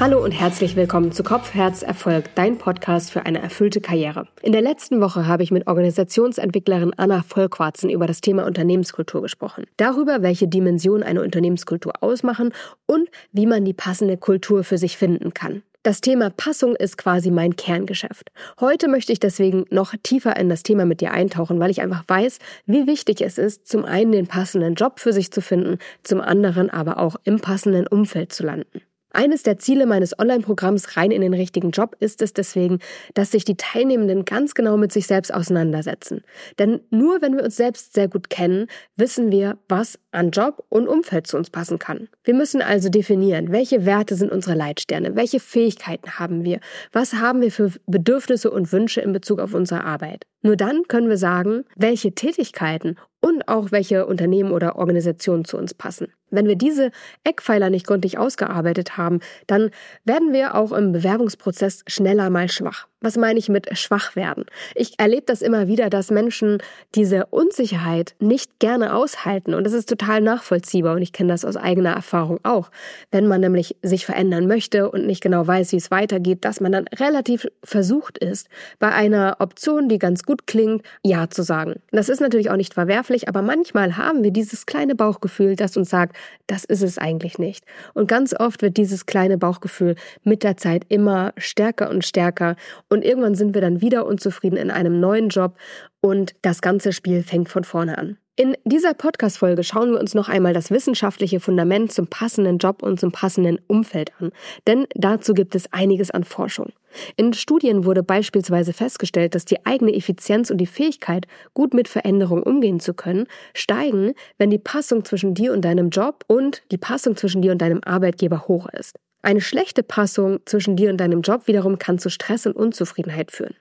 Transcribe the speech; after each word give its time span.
Hallo 0.00 0.24
und 0.24 0.30
herzlich 0.30 0.76
willkommen 0.76 1.12
zu 1.12 1.22
Kopf, 1.22 1.52
Herz, 1.52 1.82
Erfolg, 1.82 2.34
dein 2.34 2.56
Podcast 2.56 3.10
für 3.10 3.26
eine 3.26 3.42
erfüllte 3.42 3.82
Karriere. 3.82 4.26
In 4.40 4.52
der 4.52 4.62
letzten 4.62 5.02
Woche 5.02 5.26
habe 5.26 5.42
ich 5.42 5.50
mit 5.50 5.66
Organisationsentwicklerin 5.66 6.94
Anna 6.96 7.22
Vollquarzen 7.22 7.90
über 7.90 8.06
das 8.06 8.22
Thema 8.22 8.46
Unternehmenskultur 8.46 9.20
gesprochen. 9.20 9.66
Darüber, 9.76 10.22
welche 10.22 10.48
Dimensionen 10.48 11.02
eine 11.02 11.22
Unternehmenskultur 11.22 12.02
ausmachen 12.02 12.54
und 12.86 13.10
wie 13.32 13.44
man 13.44 13.66
die 13.66 13.74
passende 13.74 14.16
Kultur 14.16 14.64
für 14.64 14.78
sich 14.78 14.96
finden 14.96 15.34
kann. 15.34 15.62
Das 15.82 16.00
Thema 16.00 16.30
Passung 16.30 16.76
ist 16.76 16.96
quasi 16.96 17.30
mein 17.30 17.56
Kerngeschäft. 17.56 18.32
Heute 18.58 18.88
möchte 18.88 19.12
ich 19.12 19.20
deswegen 19.20 19.66
noch 19.68 19.92
tiefer 20.02 20.34
in 20.38 20.48
das 20.48 20.62
Thema 20.62 20.86
mit 20.86 21.02
dir 21.02 21.10
eintauchen, 21.10 21.60
weil 21.60 21.70
ich 21.70 21.82
einfach 21.82 22.04
weiß, 22.06 22.38
wie 22.64 22.86
wichtig 22.86 23.20
es 23.20 23.36
ist, 23.36 23.68
zum 23.68 23.84
einen 23.84 24.12
den 24.12 24.26
passenden 24.26 24.76
Job 24.76 24.98
für 24.98 25.12
sich 25.12 25.30
zu 25.30 25.42
finden, 25.42 25.76
zum 26.02 26.22
anderen 26.22 26.70
aber 26.70 26.98
auch 26.98 27.16
im 27.24 27.38
passenden 27.40 27.86
Umfeld 27.86 28.32
zu 28.32 28.44
landen. 28.44 28.80
Eines 29.12 29.42
der 29.42 29.58
Ziele 29.58 29.86
meines 29.86 30.16
Online-Programms 30.18 30.96
rein 30.96 31.10
in 31.10 31.20
den 31.20 31.34
richtigen 31.34 31.70
Job 31.70 31.96
ist 31.98 32.22
es 32.22 32.32
deswegen, 32.32 32.78
dass 33.14 33.32
sich 33.32 33.44
die 33.44 33.56
Teilnehmenden 33.56 34.24
ganz 34.24 34.54
genau 34.54 34.76
mit 34.76 34.92
sich 34.92 35.06
selbst 35.06 35.34
auseinandersetzen. 35.34 36.22
Denn 36.58 36.80
nur 36.90 37.20
wenn 37.20 37.36
wir 37.36 37.42
uns 37.42 37.56
selbst 37.56 37.94
sehr 37.94 38.06
gut 38.06 38.30
kennen, 38.30 38.68
wissen 38.96 39.32
wir, 39.32 39.58
was 39.68 39.98
an 40.12 40.30
Job 40.30 40.64
und 40.68 40.86
Umfeld 40.86 41.26
zu 41.26 41.36
uns 41.36 41.50
passen 41.50 41.78
kann. 41.78 42.08
Wir 42.22 42.34
müssen 42.34 42.62
also 42.62 42.88
definieren, 42.88 43.50
welche 43.50 43.84
Werte 43.84 44.14
sind 44.14 44.30
unsere 44.30 44.56
Leitsterne, 44.56 45.16
welche 45.16 45.40
Fähigkeiten 45.40 46.18
haben 46.18 46.44
wir, 46.44 46.60
was 46.92 47.14
haben 47.14 47.40
wir 47.40 47.50
für 47.50 47.72
Bedürfnisse 47.86 48.50
und 48.50 48.72
Wünsche 48.72 49.00
in 49.00 49.12
Bezug 49.12 49.40
auf 49.40 49.54
unsere 49.54 49.84
Arbeit. 49.84 50.24
Nur 50.42 50.56
dann 50.56 50.84
können 50.88 51.08
wir 51.08 51.18
sagen, 51.18 51.64
welche 51.76 52.14
Tätigkeiten 52.14 52.96
und 53.20 53.48
auch 53.48 53.70
welche 53.70 54.06
Unternehmen 54.06 54.52
oder 54.52 54.76
Organisationen 54.76 55.44
zu 55.44 55.56
uns 55.56 55.74
passen. 55.74 56.08
Wenn 56.30 56.46
wir 56.46 56.56
diese 56.56 56.90
Eckpfeiler 57.24 57.70
nicht 57.70 57.86
gründlich 57.86 58.18
ausgearbeitet 58.18 58.96
haben, 58.96 59.20
dann 59.46 59.70
werden 60.04 60.32
wir 60.32 60.54
auch 60.54 60.72
im 60.72 60.92
Bewerbungsprozess 60.92 61.82
schneller 61.86 62.30
mal 62.30 62.48
schwach. 62.48 62.89
Was 63.02 63.16
meine 63.16 63.38
ich 63.38 63.48
mit 63.48 63.78
schwach 63.78 64.14
werden? 64.14 64.44
Ich 64.74 64.98
erlebe 64.98 65.24
das 65.24 65.40
immer 65.40 65.68
wieder, 65.68 65.88
dass 65.88 66.10
Menschen 66.10 66.58
diese 66.94 67.26
Unsicherheit 67.26 68.14
nicht 68.18 68.58
gerne 68.58 68.94
aushalten 68.94 69.54
und 69.54 69.64
das 69.64 69.72
ist 69.72 69.88
total 69.88 70.20
nachvollziehbar 70.20 70.96
und 70.96 71.02
ich 71.02 71.14
kenne 71.14 71.32
das 71.32 71.46
aus 71.46 71.56
eigener 71.56 71.92
Erfahrung 71.92 72.40
auch. 72.42 72.70
Wenn 73.10 73.26
man 73.26 73.40
nämlich 73.40 73.76
sich 73.82 74.04
verändern 74.04 74.46
möchte 74.46 74.90
und 74.90 75.06
nicht 75.06 75.22
genau 75.22 75.46
weiß, 75.46 75.72
wie 75.72 75.76
es 75.76 75.90
weitergeht, 75.90 76.44
dass 76.44 76.60
man 76.60 76.72
dann 76.72 76.88
relativ 76.88 77.46
versucht 77.64 78.18
ist, 78.18 78.48
bei 78.78 78.92
einer 78.92 79.36
Option, 79.38 79.88
die 79.88 79.98
ganz 79.98 80.24
gut 80.24 80.46
klingt, 80.46 80.82
Ja 81.02 81.30
zu 81.30 81.42
sagen. 81.42 81.80
Das 81.92 82.10
ist 82.10 82.20
natürlich 82.20 82.50
auch 82.50 82.56
nicht 82.56 82.74
verwerflich, 82.74 83.28
aber 83.28 83.40
manchmal 83.40 83.96
haben 83.96 84.22
wir 84.22 84.30
dieses 84.30 84.66
kleine 84.66 84.94
Bauchgefühl, 84.94 85.56
das 85.56 85.76
uns 85.76 85.88
sagt, 85.88 86.16
das 86.46 86.64
ist 86.64 86.82
es 86.82 86.98
eigentlich 86.98 87.38
nicht. 87.38 87.64
Und 87.94 88.08
ganz 88.08 88.34
oft 88.38 88.60
wird 88.60 88.76
dieses 88.76 89.06
kleine 89.06 89.38
Bauchgefühl 89.38 89.94
mit 90.22 90.42
der 90.42 90.58
Zeit 90.58 90.84
immer 90.88 91.32
stärker 91.38 91.88
und 91.88 92.04
stärker 92.04 92.56
und 92.90 93.04
irgendwann 93.04 93.34
sind 93.34 93.54
wir 93.54 93.60
dann 93.60 93.80
wieder 93.80 94.04
unzufrieden 94.04 94.56
in 94.56 94.70
einem 94.70 95.00
neuen 95.00 95.30
Job 95.30 95.56
und 96.00 96.34
das 96.42 96.60
ganze 96.60 96.92
Spiel 96.92 97.22
fängt 97.22 97.48
von 97.48 97.64
vorne 97.64 97.96
an. 97.96 98.18
In 98.36 98.56
dieser 98.64 98.94
Podcast-Folge 98.94 99.62
schauen 99.64 99.92
wir 99.92 100.00
uns 100.00 100.14
noch 100.14 100.30
einmal 100.30 100.54
das 100.54 100.70
wissenschaftliche 100.70 101.40
Fundament 101.40 101.92
zum 101.92 102.06
passenden 102.06 102.56
Job 102.56 102.82
und 102.82 102.98
zum 102.98 103.12
passenden 103.12 103.58
Umfeld 103.66 104.12
an. 104.18 104.32
Denn 104.66 104.86
dazu 104.94 105.34
gibt 105.34 105.54
es 105.54 105.70
einiges 105.74 106.10
an 106.10 106.24
Forschung. 106.24 106.72
In 107.16 107.34
Studien 107.34 107.84
wurde 107.84 108.02
beispielsweise 108.02 108.72
festgestellt, 108.72 109.34
dass 109.34 109.44
die 109.44 109.66
eigene 109.66 109.94
Effizienz 109.94 110.50
und 110.50 110.56
die 110.56 110.66
Fähigkeit, 110.66 111.26
gut 111.52 111.74
mit 111.74 111.86
Veränderungen 111.86 112.42
umgehen 112.42 112.80
zu 112.80 112.94
können, 112.94 113.26
steigen, 113.52 114.14
wenn 114.38 114.48
die 114.48 114.58
Passung 114.58 115.04
zwischen 115.04 115.34
dir 115.34 115.52
und 115.52 115.62
deinem 115.62 115.90
Job 115.90 116.24
und 116.26 116.62
die 116.70 116.78
Passung 116.78 117.16
zwischen 117.16 117.42
dir 117.42 117.52
und 117.52 117.60
deinem 117.60 117.80
Arbeitgeber 117.84 118.48
hoch 118.48 118.68
ist. 118.72 118.96
Eine 119.22 119.40
schlechte 119.40 119.82
Passung 119.82 120.40
zwischen 120.46 120.76
dir 120.76 120.90
und 120.90 120.98
deinem 120.98 121.20
Job 121.20 121.46
wiederum 121.46 121.78
kann 121.78 121.98
zu 121.98 122.08
Stress 122.10 122.46
und 122.46 122.56
Unzufriedenheit 122.56 123.30
führen. 123.30 123.54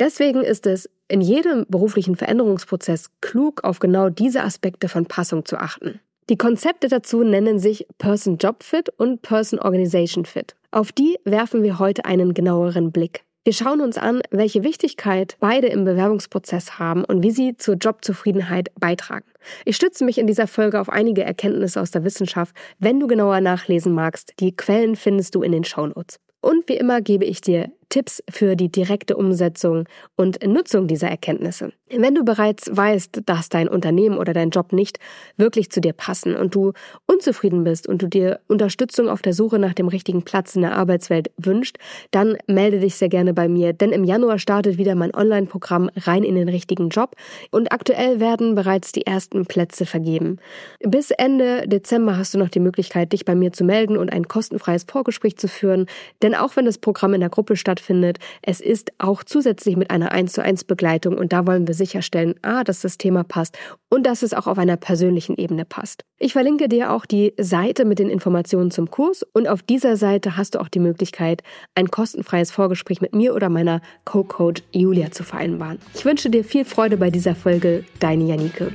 Deswegen 0.00 0.42
ist 0.42 0.66
es 0.66 0.88
in 1.08 1.20
jedem 1.20 1.66
beruflichen 1.68 2.16
Veränderungsprozess 2.16 3.10
klug, 3.20 3.64
auf 3.64 3.78
genau 3.78 4.08
diese 4.08 4.42
Aspekte 4.42 4.88
von 4.88 5.06
Passung 5.06 5.44
zu 5.44 5.58
achten. 5.58 6.00
Die 6.28 6.36
Konzepte 6.36 6.88
dazu 6.88 7.22
nennen 7.22 7.60
sich 7.60 7.86
Person 7.98 8.36
Job 8.36 8.64
Fit 8.64 8.88
und 8.96 9.22
Person 9.22 9.60
Organization 9.60 10.24
Fit. 10.24 10.56
Auf 10.72 10.90
die 10.90 11.16
werfen 11.24 11.62
wir 11.62 11.78
heute 11.78 12.04
einen 12.04 12.34
genaueren 12.34 12.90
Blick. 12.90 13.25
Wir 13.46 13.52
schauen 13.52 13.80
uns 13.80 13.96
an, 13.96 14.22
welche 14.32 14.64
Wichtigkeit 14.64 15.36
beide 15.38 15.68
im 15.68 15.84
Bewerbungsprozess 15.84 16.80
haben 16.80 17.04
und 17.04 17.22
wie 17.22 17.30
sie 17.30 17.56
zur 17.56 17.76
Jobzufriedenheit 17.76 18.72
beitragen. 18.80 19.24
Ich 19.64 19.76
stütze 19.76 20.04
mich 20.04 20.18
in 20.18 20.26
dieser 20.26 20.48
Folge 20.48 20.80
auf 20.80 20.88
einige 20.88 21.22
Erkenntnisse 21.22 21.80
aus 21.80 21.92
der 21.92 22.02
Wissenschaft. 22.02 22.56
Wenn 22.80 22.98
du 22.98 23.06
genauer 23.06 23.40
nachlesen 23.40 23.94
magst, 23.94 24.32
die 24.40 24.56
Quellen 24.56 24.96
findest 24.96 25.36
du 25.36 25.42
in 25.42 25.52
den 25.52 25.62
Shownotes. 25.62 26.18
Und 26.40 26.68
wie 26.68 26.76
immer 26.76 27.00
gebe 27.00 27.24
ich 27.24 27.40
dir 27.40 27.70
Tipps 27.88 28.22
für 28.28 28.56
die 28.56 28.70
direkte 28.70 29.16
Umsetzung 29.16 29.84
und 30.16 30.44
Nutzung 30.46 30.86
dieser 30.86 31.08
Erkenntnisse. 31.08 31.72
Wenn 31.88 32.16
du 32.16 32.24
bereits 32.24 32.68
weißt, 32.70 33.22
dass 33.26 33.48
dein 33.48 33.68
Unternehmen 33.68 34.18
oder 34.18 34.32
dein 34.32 34.50
Job 34.50 34.72
nicht 34.72 34.98
wirklich 35.36 35.70
zu 35.70 35.80
dir 35.80 35.92
passen 35.92 36.34
und 36.34 36.52
du 36.52 36.72
unzufrieden 37.06 37.62
bist 37.62 37.86
und 37.86 38.02
du 38.02 38.08
dir 38.08 38.40
Unterstützung 38.48 39.08
auf 39.08 39.22
der 39.22 39.32
Suche 39.32 39.60
nach 39.60 39.72
dem 39.72 39.86
richtigen 39.86 40.22
Platz 40.22 40.56
in 40.56 40.62
der 40.62 40.76
Arbeitswelt 40.76 41.30
wünscht, 41.36 41.76
dann 42.10 42.36
melde 42.48 42.80
dich 42.80 42.96
sehr 42.96 43.08
gerne 43.08 43.32
bei 43.34 43.46
mir, 43.46 43.72
denn 43.72 43.92
im 43.92 44.02
Januar 44.02 44.40
startet 44.40 44.78
wieder 44.78 44.96
mein 44.96 45.14
Online-Programm 45.14 45.88
rein 45.96 46.24
in 46.24 46.34
den 46.34 46.48
richtigen 46.48 46.88
Job 46.88 47.14
und 47.52 47.70
aktuell 47.70 48.18
werden 48.18 48.56
bereits 48.56 48.90
die 48.90 49.06
ersten 49.06 49.46
Plätze 49.46 49.86
vergeben. 49.86 50.38
Bis 50.80 51.12
Ende 51.12 51.68
Dezember 51.68 52.18
hast 52.18 52.34
du 52.34 52.38
noch 52.38 52.48
die 52.48 52.60
Möglichkeit, 52.60 53.12
dich 53.12 53.24
bei 53.24 53.36
mir 53.36 53.52
zu 53.52 53.62
melden 53.62 53.96
und 53.96 54.12
ein 54.12 54.26
kostenfreies 54.26 54.86
Vorgespräch 54.88 55.36
zu 55.36 55.46
führen, 55.46 55.86
denn 56.22 56.34
auch 56.34 56.56
wenn 56.56 56.64
das 56.64 56.78
Programm 56.78 57.14
in 57.14 57.20
der 57.20 57.30
Gruppe 57.30 57.54
stattfindet, 57.54 57.75
stattfindet. 57.76 58.18
Es 58.42 58.60
ist 58.60 58.92
auch 58.98 59.22
zusätzlich 59.24 59.76
mit 59.76 59.90
einer 59.90 60.12
1 60.12 60.32
zu 60.32 60.42
1 60.42 60.64
Begleitung 60.64 61.16
und 61.16 61.32
da 61.32 61.46
wollen 61.46 61.66
wir 61.66 61.74
sicherstellen, 61.74 62.34
a, 62.42 62.64
dass 62.64 62.80
das 62.80 62.98
Thema 62.98 63.24
passt 63.24 63.56
und 63.90 64.06
dass 64.06 64.22
es 64.22 64.34
auch 64.34 64.46
auf 64.46 64.58
einer 64.58 64.76
persönlichen 64.76 65.36
Ebene 65.36 65.64
passt. 65.64 66.04
Ich 66.18 66.32
verlinke 66.32 66.68
dir 66.68 66.92
auch 66.92 67.06
die 67.06 67.34
Seite 67.38 67.84
mit 67.84 67.98
den 67.98 68.08
Informationen 68.08 68.70
zum 68.70 68.90
Kurs 68.90 69.22
und 69.22 69.48
auf 69.48 69.62
dieser 69.62 69.96
Seite 69.96 70.36
hast 70.36 70.54
du 70.54 70.60
auch 70.60 70.68
die 70.68 70.80
Möglichkeit, 70.80 71.42
ein 71.74 71.90
kostenfreies 71.90 72.50
Vorgespräch 72.50 73.00
mit 73.00 73.14
mir 73.14 73.34
oder 73.34 73.48
meiner 73.48 73.80
Co-Coach 74.04 74.62
Julia 74.72 75.10
zu 75.10 75.24
vereinbaren. 75.24 75.78
Ich 75.94 76.04
wünsche 76.04 76.30
dir 76.30 76.44
viel 76.44 76.64
Freude 76.64 76.96
bei 76.96 77.10
dieser 77.10 77.34
Folge, 77.34 77.84
deine 78.00 78.24
Janike. 78.24 78.72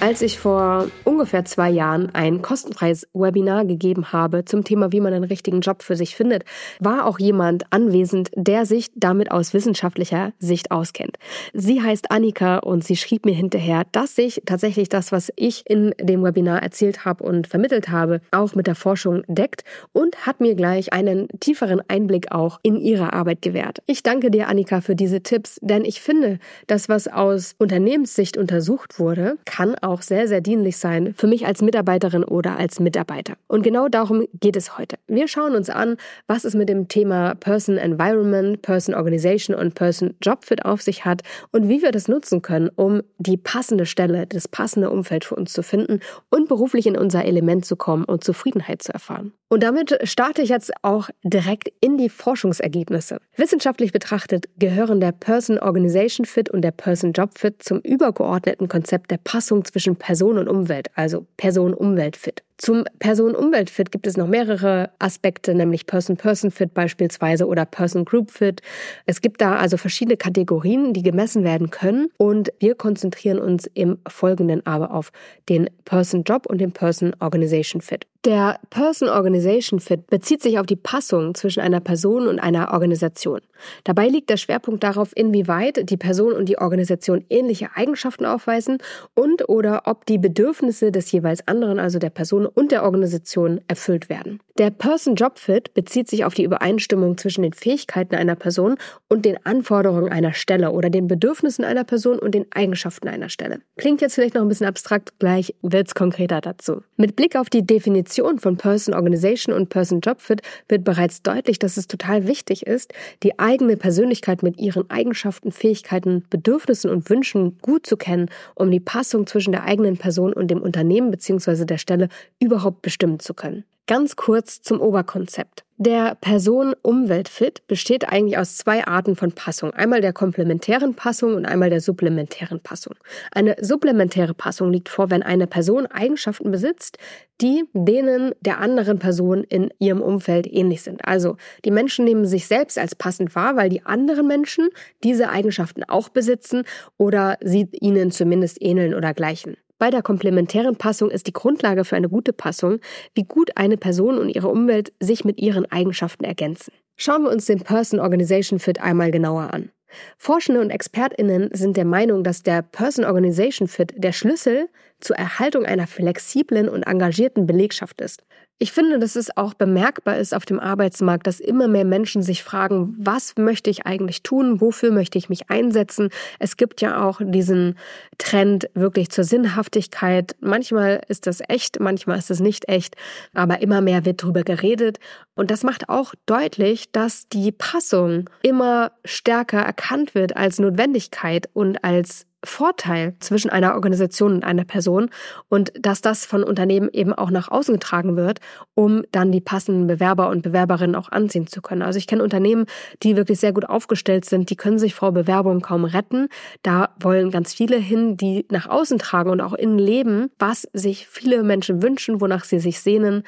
Als 0.00 0.22
ich 0.22 0.38
vor 0.38 0.86
ungefähr 1.02 1.44
zwei 1.44 1.70
Jahren 1.70 2.14
ein 2.14 2.40
kostenfreies 2.40 3.08
Webinar 3.14 3.64
gegeben 3.64 4.12
habe 4.12 4.44
zum 4.44 4.62
Thema, 4.62 4.92
wie 4.92 5.00
man 5.00 5.12
einen 5.12 5.24
richtigen 5.24 5.60
Job 5.60 5.82
für 5.82 5.96
sich 5.96 6.14
findet, 6.14 6.44
war 6.78 7.04
auch 7.04 7.18
jemand 7.18 7.64
anwesend, 7.70 8.30
der 8.36 8.64
sich 8.64 8.90
damit 8.94 9.32
aus 9.32 9.54
wissenschaftlicher 9.54 10.32
Sicht 10.38 10.70
auskennt. 10.70 11.16
Sie 11.52 11.82
heißt 11.82 12.12
Annika 12.12 12.58
und 12.58 12.84
sie 12.84 12.94
schrieb 12.94 13.26
mir 13.26 13.34
hinterher, 13.34 13.82
dass 13.90 14.14
sich 14.14 14.40
tatsächlich 14.46 14.88
das, 14.88 15.10
was 15.10 15.32
ich 15.34 15.68
in 15.68 15.92
dem 16.00 16.22
Webinar 16.22 16.62
erzählt 16.62 17.04
habe 17.04 17.24
und 17.24 17.48
vermittelt 17.48 17.88
habe, 17.88 18.20
auch 18.30 18.54
mit 18.54 18.68
der 18.68 18.76
Forschung 18.76 19.24
deckt 19.26 19.64
und 19.92 20.26
hat 20.26 20.40
mir 20.40 20.54
gleich 20.54 20.92
einen 20.92 21.26
tieferen 21.40 21.82
Einblick 21.88 22.30
auch 22.30 22.60
in 22.62 22.76
ihre 22.76 23.14
Arbeit 23.14 23.42
gewährt. 23.42 23.82
Ich 23.86 24.04
danke 24.04 24.30
dir, 24.30 24.48
Annika, 24.48 24.80
für 24.80 24.94
diese 24.94 25.24
Tipps, 25.24 25.58
denn 25.60 25.84
ich 25.84 26.00
finde, 26.00 26.38
das, 26.68 26.88
was 26.88 27.08
aus 27.08 27.56
Unternehmenssicht 27.58 28.36
untersucht 28.36 29.00
wurde, 29.00 29.38
kann 29.44 29.74
sehr, 30.02 30.28
sehr 30.28 30.40
dienlich 30.40 30.76
sein 30.76 31.14
für 31.14 31.26
mich 31.26 31.46
als 31.46 31.62
Mitarbeiterin 31.62 32.24
oder 32.24 32.56
als 32.56 32.80
Mitarbeiter. 32.80 33.34
Und 33.46 33.62
genau 33.62 33.88
darum 33.88 34.26
geht 34.34 34.56
es 34.56 34.78
heute. 34.78 34.96
Wir 35.06 35.28
schauen 35.28 35.54
uns 35.54 35.70
an, 35.70 35.96
was 36.26 36.44
es 36.44 36.54
mit 36.54 36.68
dem 36.68 36.88
Thema 36.88 37.34
Person 37.34 37.78
Environment, 37.78 38.60
Person 38.62 38.94
Organization 38.94 39.56
und 39.56 39.74
Person 39.74 40.14
Job 40.22 40.44
Fit 40.44 40.64
auf 40.64 40.82
sich 40.82 41.04
hat 41.04 41.22
und 41.50 41.68
wie 41.68 41.82
wir 41.82 41.92
das 41.92 42.08
nutzen 42.08 42.42
können, 42.42 42.70
um 42.76 43.02
die 43.18 43.36
passende 43.36 43.86
Stelle, 43.86 44.26
das 44.26 44.48
passende 44.48 44.90
Umfeld 44.90 45.24
für 45.24 45.34
uns 45.34 45.52
zu 45.52 45.62
finden 45.62 46.00
und 46.30 46.48
beruflich 46.48 46.86
in 46.86 46.96
unser 46.96 47.24
Element 47.24 47.64
zu 47.64 47.76
kommen 47.76 48.04
und 48.04 48.24
Zufriedenheit 48.24 48.82
zu 48.82 48.92
erfahren. 48.92 49.32
Und 49.50 49.62
damit 49.62 49.98
starte 50.02 50.42
ich 50.42 50.50
jetzt 50.50 50.72
auch 50.82 51.08
direkt 51.24 51.72
in 51.80 51.96
die 51.96 52.10
Forschungsergebnisse. 52.10 53.18
Wissenschaftlich 53.36 53.92
betrachtet 53.92 54.46
gehören 54.58 55.00
der 55.00 55.12
Person 55.12 55.58
Organization 55.58 56.26
Fit 56.26 56.50
und 56.50 56.60
der 56.60 56.70
Person 56.70 57.12
Job 57.12 57.38
Fit 57.38 57.62
zum 57.62 57.78
übergeordneten 57.80 58.68
Konzept 58.68 59.10
der 59.10 59.16
Passung 59.16 59.64
zwischen 59.64 59.77
Person 59.96 60.38
und 60.38 60.48
Umwelt, 60.48 60.90
also 60.94 61.26
Person-Umwelt-Fit. 61.36 62.42
Zum 62.58 62.84
Person-Umwelt-Fit 62.98 63.92
gibt 63.92 64.08
es 64.08 64.16
noch 64.16 64.26
mehrere 64.26 64.90
Aspekte, 64.98 65.54
nämlich 65.54 65.86
Person-Person-Fit 65.86 66.74
beispielsweise 66.74 67.46
oder 67.46 67.64
Person-Group-Fit. 67.64 68.62
Es 69.06 69.20
gibt 69.20 69.40
da 69.40 69.56
also 69.56 69.76
verschiedene 69.76 70.16
Kategorien, 70.16 70.92
die 70.92 71.04
gemessen 71.04 71.44
werden 71.44 71.70
können 71.70 72.08
und 72.16 72.52
wir 72.58 72.74
konzentrieren 72.74 73.38
uns 73.38 73.70
im 73.74 73.98
Folgenden 74.08 74.66
aber 74.66 74.92
auf 74.92 75.12
den 75.48 75.70
Person-Job 75.84 76.46
und 76.46 76.60
den 76.60 76.72
Person-Organization-Fit. 76.72 78.06
Der 78.24 78.58
Person-Organization 78.70 79.78
Fit 79.78 80.08
bezieht 80.08 80.42
sich 80.42 80.58
auf 80.58 80.66
die 80.66 80.74
Passung 80.74 81.36
zwischen 81.36 81.60
einer 81.60 81.78
Person 81.78 82.26
und 82.26 82.40
einer 82.40 82.72
Organisation. 82.72 83.40
Dabei 83.84 84.08
liegt 84.08 84.28
der 84.28 84.36
Schwerpunkt 84.36 84.82
darauf, 84.82 85.12
inwieweit 85.14 85.88
die 85.88 85.96
Person 85.96 86.32
und 86.32 86.48
die 86.48 86.58
Organisation 86.58 87.24
ähnliche 87.30 87.70
Eigenschaften 87.76 88.26
aufweisen 88.26 88.78
und 89.14 89.48
oder 89.48 89.82
ob 89.86 90.04
die 90.04 90.18
Bedürfnisse 90.18 90.90
des 90.90 91.12
jeweils 91.12 91.46
anderen, 91.46 91.78
also 91.78 92.00
der 92.00 92.10
Person 92.10 92.47
und 92.54 92.72
der 92.72 92.84
Organisation, 92.84 93.60
erfüllt 93.68 94.08
werden. 94.08 94.40
Der 94.58 94.70
Person-Job-Fit 94.70 95.72
bezieht 95.74 96.08
sich 96.08 96.24
auf 96.24 96.34
die 96.34 96.42
Übereinstimmung 96.42 97.16
zwischen 97.16 97.42
den 97.42 97.52
Fähigkeiten 97.52 98.16
einer 98.16 98.34
Person 98.34 98.74
und 99.08 99.24
den 99.24 99.38
Anforderungen 99.46 100.10
einer 100.10 100.32
Stelle 100.32 100.72
oder 100.72 100.90
den 100.90 101.06
Bedürfnissen 101.06 101.64
einer 101.64 101.84
Person 101.84 102.18
und 102.18 102.34
den 102.34 102.46
Eigenschaften 102.50 103.06
einer 103.06 103.28
Stelle. 103.28 103.60
Klingt 103.76 104.00
jetzt 104.00 104.16
vielleicht 104.16 104.34
noch 104.34 104.42
ein 104.42 104.48
bisschen 104.48 104.66
abstrakt, 104.66 105.12
gleich 105.20 105.54
wird's 105.62 105.94
konkreter 105.94 106.40
dazu. 106.40 106.82
Mit 106.96 107.14
Blick 107.14 107.36
auf 107.36 107.50
die 107.50 107.64
Definition 107.64 108.40
von 108.40 108.56
Person 108.56 108.94
Organization 108.94 109.54
und 109.54 109.68
Person 109.68 110.00
Job 110.00 110.20
Fit 110.20 110.42
wird 110.68 110.82
bereits 110.82 111.22
deutlich, 111.22 111.60
dass 111.60 111.76
es 111.76 111.86
total 111.86 112.26
wichtig 112.26 112.66
ist, 112.66 112.92
die 113.22 113.38
eigene 113.38 113.76
Persönlichkeit 113.76 114.42
mit 114.42 114.58
ihren 114.58 114.90
Eigenschaften, 114.90 115.52
Fähigkeiten, 115.52 116.24
Bedürfnissen 116.30 116.90
und 116.90 117.08
Wünschen 117.08 117.58
gut 117.62 117.86
zu 117.86 117.96
kennen, 117.96 118.28
um 118.56 118.72
die 118.72 118.80
Passung 118.80 119.28
zwischen 119.28 119.52
der 119.52 119.62
eigenen 119.62 119.98
Person 119.98 120.32
und 120.32 120.48
dem 120.48 120.60
Unternehmen 120.60 121.12
bzw. 121.12 121.64
der 121.64 121.78
Stelle 121.78 122.08
überhaupt 122.40 122.82
bestimmen 122.82 123.20
zu 123.20 123.34
können. 123.34 123.62
Ganz 123.88 124.16
kurz 124.16 124.60
zum 124.60 124.82
Oberkonzept. 124.82 125.64
Der 125.78 126.14
Person-Umwelt-Fit 126.16 127.66
besteht 127.68 128.06
eigentlich 128.06 128.36
aus 128.36 128.58
zwei 128.58 128.86
Arten 128.86 129.16
von 129.16 129.32
Passung. 129.32 129.72
Einmal 129.72 130.02
der 130.02 130.12
komplementären 130.12 130.94
Passung 130.94 131.34
und 131.34 131.46
einmal 131.46 131.70
der 131.70 131.80
supplementären 131.80 132.60
Passung. 132.60 132.96
Eine 133.32 133.56
supplementäre 133.62 134.34
Passung 134.34 134.70
liegt 134.70 134.90
vor, 134.90 135.08
wenn 135.08 135.22
eine 135.22 135.46
Person 135.46 135.86
Eigenschaften 135.86 136.50
besitzt, 136.50 136.98
die 137.40 137.64
denen 137.72 138.32
der 138.42 138.58
anderen 138.58 138.98
Person 138.98 139.42
in 139.42 139.70
ihrem 139.78 140.02
Umfeld 140.02 140.46
ähnlich 140.52 140.82
sind. 140.82 141.06
Also 141.06 141.38
die 141.64 141.70
Menschen 141.70 142.04
nehmen 142.04 142.26
sich 142.26 142.46
selbst 142.46 142.76
als 142.76 142.94
passend 142.94 143.34
wahr, 143.34 143.56
weil 143.56 143.70
die 143.70 143.86
anderen 143.86 144.26
Menschen 144.26 144.68
diese 145.02 145.30
Eigenschaften 145.30 145.82
auch 145.84 146.10
besitzen 146.10 146.64
oder 146.98 147.38
sie 147.40 147.70
ihnen 147.72 148.10
zumindest 148.10 148.60
ähneln 148.60 148.92
oder 148.92 149.14
gleichen. 149.14 149.56
Bei 149.78 149.90
der 149.90 150.02
komplementären 150.02 150.76
Passung 150.76 151.10
ist 151.10 151.28
die 151.28 151.32
Grundlage 151.32 151.84
für 151.84 151.96
eine 151.96 152.08
gute 152.08 152.32
Passung, 152.32 152.80
wie 153.14 153.22
gut 153.22 153.56
eine 153.56 153.76
Person 153.76 154.18
und 154.18 154.28
ihre 154.28 154.48
Umwelt 154.48 154.92
sich 155.00 155.24
mit 155.24 155.38
ihren 155.38 155.70
Eigenschaften 155.70 156.24
ergänzen. 156.24 156.72
Schauen 156.96 157.22
wir 157.22 157.30
uns 157.30 157.46
den 157.46 157.60
Person 157.60 158.00
Organization 158.00 158.58
Fit 158.58 158.80
einmal 158.80 159.12
genauer 159.12 159.54
an. 159.54 159.70
Forschende 160.18 160.60
und 160.60 160.70
ExpertInnen 160.70 161.50
sind 161.52 161.76
der 161.76 161.84
Meinung, 161.84 162.24
dass 162.24 162.42
der 162.42 162.62
Person 162.62 163.04
Organization 163.04 163.68
Fit 163.68 163.94
der 163.96 164.12
Schlüssel 164.12 164.68
zur 165.00 165.16
Erhaltung 165.16 165.64
einer 165.64 165.86
flexiblen 165.86 166.68
und 166.68 166.82
engagierten 166.82 167.46
Belegschaft 167.46 168.00
ist. 168.00 168.22
Ich 168.60 168.72
finde, 168.72 168.98
dass 168.98 169.14
es 169.14 169.36
auch 169.36 169.54
bemerkbar 169.54 170.18
ist 170.18 170.34
auf 170.34 170.44
dem 170.44 170.58
Arbeitsmarkt, 170.58 171.28
dass 171.28 171.38
immer 171.38 171.68
mehr 171.68 171.84
Menschen 171.84 172.22
sich 172.22 172.42
fragen, 172.42 172.92
was 172.98 173.36
möchte 173.36 173.70
ich 173.70 173.86
eigentlich 173.86 174.24
tun, 174.24 174.60
wofür 174.60 174.90
möchte 174.90 175.16
ich 175.16 175.28
mich 175.28 175.48
einsetzen. 175.48 176.08
Es 176.40 176.56
gibt 176.56 176.80
ja 176.80 177.04
auch 177.04 177.20
diesen 177.22 177.78
Trend 178.18 178.68
wirklich 178.74 179.10
zur 179.10 179.22
Sinnhaftigkeit. 179.22 180.34
Manchmal 180.40 181.02
ist 181.06 181.28
das 181.28 181.40
echt, 181.46 181.78
manchmal 181.78 182.18
ist 182.18 182.32
es 182.32 182.40
nicht 182.40 182.68
echt, 182.68 182.96
aber 183.32 183.62
immer 183.62 183.80
mehr 183.80 184.04
wird 184.04 184.24
darüber 184.24 184.42
geredet. 184.42 184.98
Und 185.36 185.52
das 185.52 185.62
macht 185.62 185.88
auch 185.88 186.14
deutlich, 186.26 186.90
dass 186.90 187.28
die 187.28 187.52
Passung 187.52 188.28
immer 188.42 188.90
stärker 189.04 189.60
erkannt 189.60 190.16
wird 190.16 190.36
als 190.36 190.58
Notwendigkeit 190.58 191.48
und 191.52 191.84
als 191.84 192.26
Vorteil 192.44 193.16
zwischen 193.18 193.50
einer 193.50 193.74
Organisation 193.74 194.34
und 194.34 194.44
einer 194.44 194.64
Person 194.64 195.10
und 195.48 195.72
dass 195.78 196.00
das 196.00 196.24
von 196.24 196.44
Unternehmen 196.44 196.88
eben 196.92 197.12
auch 197.12 197.30
nach 197.30 197.50
außen 197.50 197.74
getragen 197.74 198.16
wird, 198.16 198.38
um 198.74 199.02
dann 199.10 199.32
die 199.32 199.40
passenden 199.40 199.88
Bewerber 199.88 200.28
und 200.28 200.42
Bewerberinnen 200.42 200.94
auch 200.94 201.10
anziehen 201.10 201.48
zu 201.48 201.60
können. 201.62 201.82
Also 201.82 201.98
ich 201.98 202.06
kenne 202.06 202.22
Unternehmen, 202.22 202.66
die 203.02 203.16
wirklich 203.16 203.40
sehr 203.40 203.52
gut 203.52 203.68
aufgestellt 203.68 204.24
sind, 204.24 204.50
die 204.50 204.56
können 204.56 204.78
sich 204.78 204.94
vor 204.94 205.12
Bewerbungen 205.12 205.62
kaum 205.62 205.84
retten. 205.84 206.28
Da 206.62 206.90
wollen 207.00 207.32
ganz 207.32 207.54
viele 207.54 207.76
hin, 207.76 208.16
die 208.16 208.46
nach 208.50 208.68
außen 208.68 208.98
tragen 208.98 209.30
und 209.30 209.40
auch 209.40 209.54
innen 209.54 209.78
leben, 209.78 210.30
was 210.38 210.68
sich 210.72 211.08
viele 211.08 211.42
Menschen 211.42 211.82
wünschen, 211.82 212.20
wonach 212.20 212.44
sie 212.44 212.60
sich 212.60 212.80
sehnen. 212.80 213.24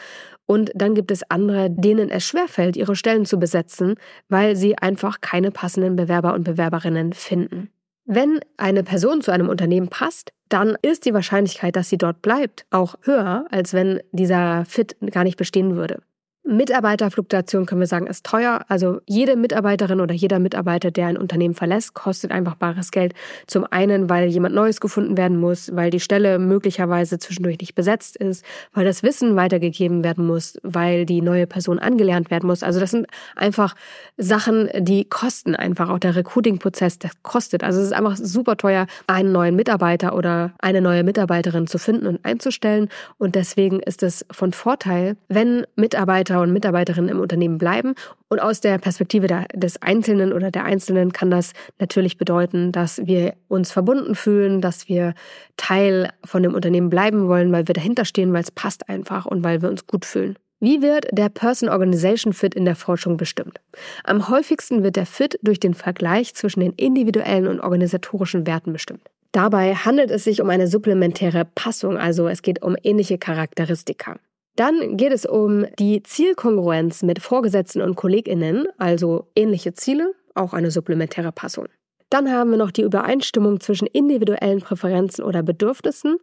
Und 0.47 0.71
dann 0.75 0.95
gibt 0.95 1.11
es 1.11 1.29
andere, 1.29 1.69
denen 1.71 2.11
es 2.11 2.25
schwerfällt, 2.25 2.77
ihre 2.77 2.97
Stellen 2.97 3.25
zu 3.25 3.39
besetzen, 3.39 3.95
weil 4.29 4.57
sie 4.57 4.79
einfach 4.79 5.21
keine 5.21 5.51
passenden 5.51 5.97
Bewerber 5.97 6.35
und 6.35 6.45
Bewerberinnen 6.45 7.13
finden. 7.13 7.71
Wenn 8.13 8.41
eine 8.57 8.83
Person 8.83 9.23
zu 9.23 9.31
einem 9.31 9.49
Unternehmen 9.49 9.87
passt, 9.87 10.33
dann 10.49 10.77
ist 10.83 11.05
die 11.05 11.15
Wahrscheinlichkeit, 11.15 11.77
dass 11.77 11.91
sie 11.91 11.97
dort 11.97 12.23
bleibt, 12.23 12.67
auch 12.71 12.97
höher, 13.03 13.47
als 13.53 13.73
wenn 13.73 14.01
dieser 14.11 14.65
Fit 14.65 14.97
gar 15.13 15.23
nicht 15.23 15.37
bestehen 15.37 15.77
würde. 15.77 16.03
Mitarbeiterfluktuation 16.51 17.65
können 17.65 17.81
wir 17.81 17.87
sagen, 17.87 18.09
ist 18.09 18.27
teuer. 18.27 18.65
Also 18.67 19.01
jede 19.07 19.37
Mitarbeiterin 19.37 20.01
oder 20.01 20.13
jeder 20.15 20.41
Mitarbeiter, 20.41 20.91
der 20.91 21.07
ein 21.07 21.17
Unternehmen 21.17 21.55
verlässt, 21.55 21.95
kostet 21.95 22.33
einfach 22.33 22.57
bares 22.57 22.91
Geld. 22.91 23.15
Zum 23.47 23.65
einen, 23.71 24.11
weil 24.11 24.29
jemand 24.29 24.57
Neues 24.57 24.81
gefunden 24.81 25.17
werden 25.17 25.39
muss, 25.39 25.71
weil 25.77 25.91
die 25.91 26.01
Stelle 26.01 26.41
möglicherweise 26.41 27.21
zwischendurch 27.21 27.59
nicht 27.61 27.77
besetzt 27.77 28.17
ist, 28.17 28.45
weil 28.75 28.85
das 28.85 29.05
Wissen 29.05 29.37
weitergegeben 29.37 30.03
werden 30.03 30.27
muss, 30.27 30.59
weil 30.65 31.07
die 31.07 31.23
neue 31.23 31.47
Person 31.47 31.79
angelernt 31.79 32.33
werden 32.33 32.49
muss. 32.49 32.65
Also 32.65 32.81
das 32.81 32.91
sind 32.91 33.07
einfach 33.37 33.77
Sachen, 34.17 34.69
die 34.77 35.05
kosten 35.05 35.55
einfach. 35.55 35.89
Auch 35.89 36.01
der 36.01 36.17
Recruiting-Prozess, 36.17 36.99
das 36.99 37.13
kostet. 37.23 37.63
Also 37.63 37.79
es 37.79 37.87
ist 37.87 37.93
einfach 37.93 38.17
super 38.17 38.57
teuer, 38.57 38.89
einen 39.07 39.31
neuen 39.31 39.55
Mitarbeiter 39.55 40.17
oder 40.17 40.53
eine 40.59 40.81
neue 40.81 41.05
Mitarbeiterin 41.05 41.69
zu 41.69 41.79
finden 41.79 42.09
und 42.09 42.25
einzustellen. 42.25 42.89
Und 43.19 43.37
deswegen 43.37 43.79
ist 43.79 44.03
es 44.03 44.27
von 44.33 44.53
Vorteil, 44.53 45.17
wenn 45.29 45.65
Mitarbeiter 45.77 46.40
Mitarbeiter 46.49 46.81
und 46.81 46.81
Mitarbeiterinnen 46.81 47.11
im 47.11 47.21
Unternehmen 47.21 47.59
bleiben. 47.59 47.95
Und 48.29 48.41
aus 48.41 48.61
der 48.61 48.79
Perspektive 48.79 49.27
des 49.55 49.83
Einzelnen 49.83 50.33
oder 50.33 50.51
der 50.51 50.65
Einzelnen 50.65 51.13
kann 51.13 51.31
das 51.31 51.53
natürlich 51.79 52.17
bedeuten, 52.17 52.73
dass 52.73 53.01
wir 53.05 53.35
uns 53.49 53.73
verbunden 53.73 54.15
fühlen, 54.15 54.61
dass 54.61 54.89
wir 54.89 55.15
Teil 55.57 56.11
von 56.25 56.43
dem 56.43 56.55
Unternehmen 56.55 56.91
bleiben 56.91 57.29
wollen, 57.29 57.53
weil 57.53 57.69
wir 57.69 57.75
dahinter 57.75 58.05
stehen, 58.05 58.33
weil 58.33 58.43
es 58.43 58.51
passt 58.51 58.89
einfach 58.89 59.27
und 59.27 59.45
weil 59.45 59.63
wir 59.63 59.69
uns 59.69 59.87
gut 59.87 60.05
fühlen. 60.05 60.37
Wie 60.63 60.83
wird 60.83 61.07
der 61.13 61.31
Person-Organization 61.31 62.35
Fit 62.35 62.55
in 62.55 62.67
der 62.67 62.77
Forschung 62.77 63.17
bestimmt? 63.17 63.61
Am 64.05 64.29
häufigsten 64.29 64.83
wird 64.83 64.97
der 64.97 65.07
Fit 65.07 65.39
durch 65.43 65.59
den 65.59 65.73
Vergleich 65.73 66.35
zwischen 66.35 66.61
den 66.61 66.73
individuellen 66.73 67.47
und 67.47 67.61
organisatorischen 67.61 68.47
Werten 68.47 68.73
bestimmt. 68.73 69.01
Dabei 69.33 69.75
handelt 69.75 70.11
es 70.11 70.25
sich 70.25 70.43
um 70.43 70.51
eine 70.51 70.67
supplementäre 70.67 71.47
Passung, 71.55 71.97
also 71.97 72.29
es 72.29 72.43
geht 72.43 72.63
um 72.63 72.77
ähnliche 72.83 73.17
Charakteristika. 73.17 74.17
Dann 74.61 74.99
geht 74.99 75.11
es 75.11 75.25
um 75.25 75.65
die 75.79 76.03
Zielkongruenz 76.03 77.03
mit 77.03 77.23
Vorgesetzten 77.23 77.81
und 77.81 77.97
KollegInnen, 77.97 78.69
also 78.77 79.27
ähnliche 79.35 79.73
Ziele, 79.73 80.13
auch 80.35 80.53
eine 80.53 80.71
supplementäre 80.71 81.33
Passung. 81.33 81.65
Dann 82.11 82.31
haben 82.31 82.51
wir 82.51 82.59
noch 82.59 82.71
die 82.71 82.83
Übereinstimmung 82.83 83.61
zwischen 83.61 83.87
individuellen 83.87 84.61
Präferenzen 84.61 85.25
oder 85.25 85.43
Bedürfnissen 85.43 86.19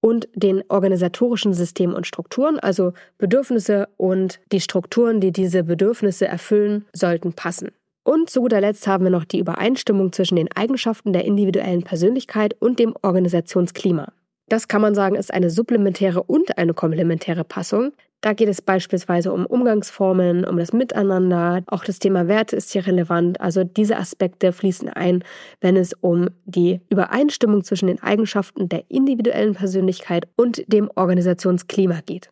und 0.00 0.28
den 0.36 0.62
organisatorischen 0.68 1.52
Systemen 1.52 1.96
und 1.96 2.06
Strukturen, 2.06 2.60
also 2.60 2.92
Bedürfnisse 3.18 3.88
und 3.96 4.38
die 4.52 4.60
Strukturen, 4.60 5.20
die 5.20 5.32
diese 5.32 5.64
Bedürfnisse 5.64 6.28
erfüllen, 6.28 6.84
sollten 6.92 7.32
passen. 7.32 7.72
Und 8.04 8.30
zu 8.30 8.40
guter 8.42 8.60
Letzt 8.60 8.86
haben 8.86 9.02
wir 9.02 9.10
noch 9.10 9.24
die 9.24 9.40
Übereinstimmung 9.40 10.12
zwischen 10.12 10.36
den 10.36 10.52
Eigenschaften 10.54 11.12
der 11.12 11.24
individuellen 11.24 11.82
Persönlichkeit 11.82 12.54
und 12.60 12.78
dem 12.78 12.94
Organisationsklima. 13.02 14.12
Das 14.50 14.66
kann 14.66 14.82
man 14.82 14.96
sagen, 14.96 15.14
ist 15.14 15.32
eine 15.32 15.48
supplementäre 15.48 16.24
und 16.24 16.58
eine 16.58 16.74
komplementäre 16.74 17.44
Passung. 17.44 17.92
Da 18.20 18.32
geht 18.32 18.48
es 18.48 18.60
beispielsweise 18.60 19.32
um 19.32 19.46
Umgangsformen, 19.46 20.44
um 20.44 20.58
das 20.58 20.72
Miteinander. 20.72 21.62
Auch 21.68 21.84
das 21.84 22.00
Thema 22.00 22.26
Werte 22.26 22.56
ist 22.56 22.72
hier 22.72 22.84
relevant. 22.84 23.40
Also 23.40 23.62
diese 23.62 23.96
Aspekte 23.96 24.52
fließen 24.52 24.88
ein, 24.88 25.22
wenn 25.60 25.76
es 25.76 25.92
um 26.00 26.30
die 26.46 26.80
Übereinstimmung 26.90 27.62
zwischen 27.62 27.86
den 27.86 28.02
Eigenschaften 28.02 28.68
der 28.68 28.82
individuellen 28.88 29.54
Persönlichkeit 29.54 30.26
und 30.34 30.64
dem 30.66 30.90
Organisationsklima 30.96 32.00
geht. 32.04 32.30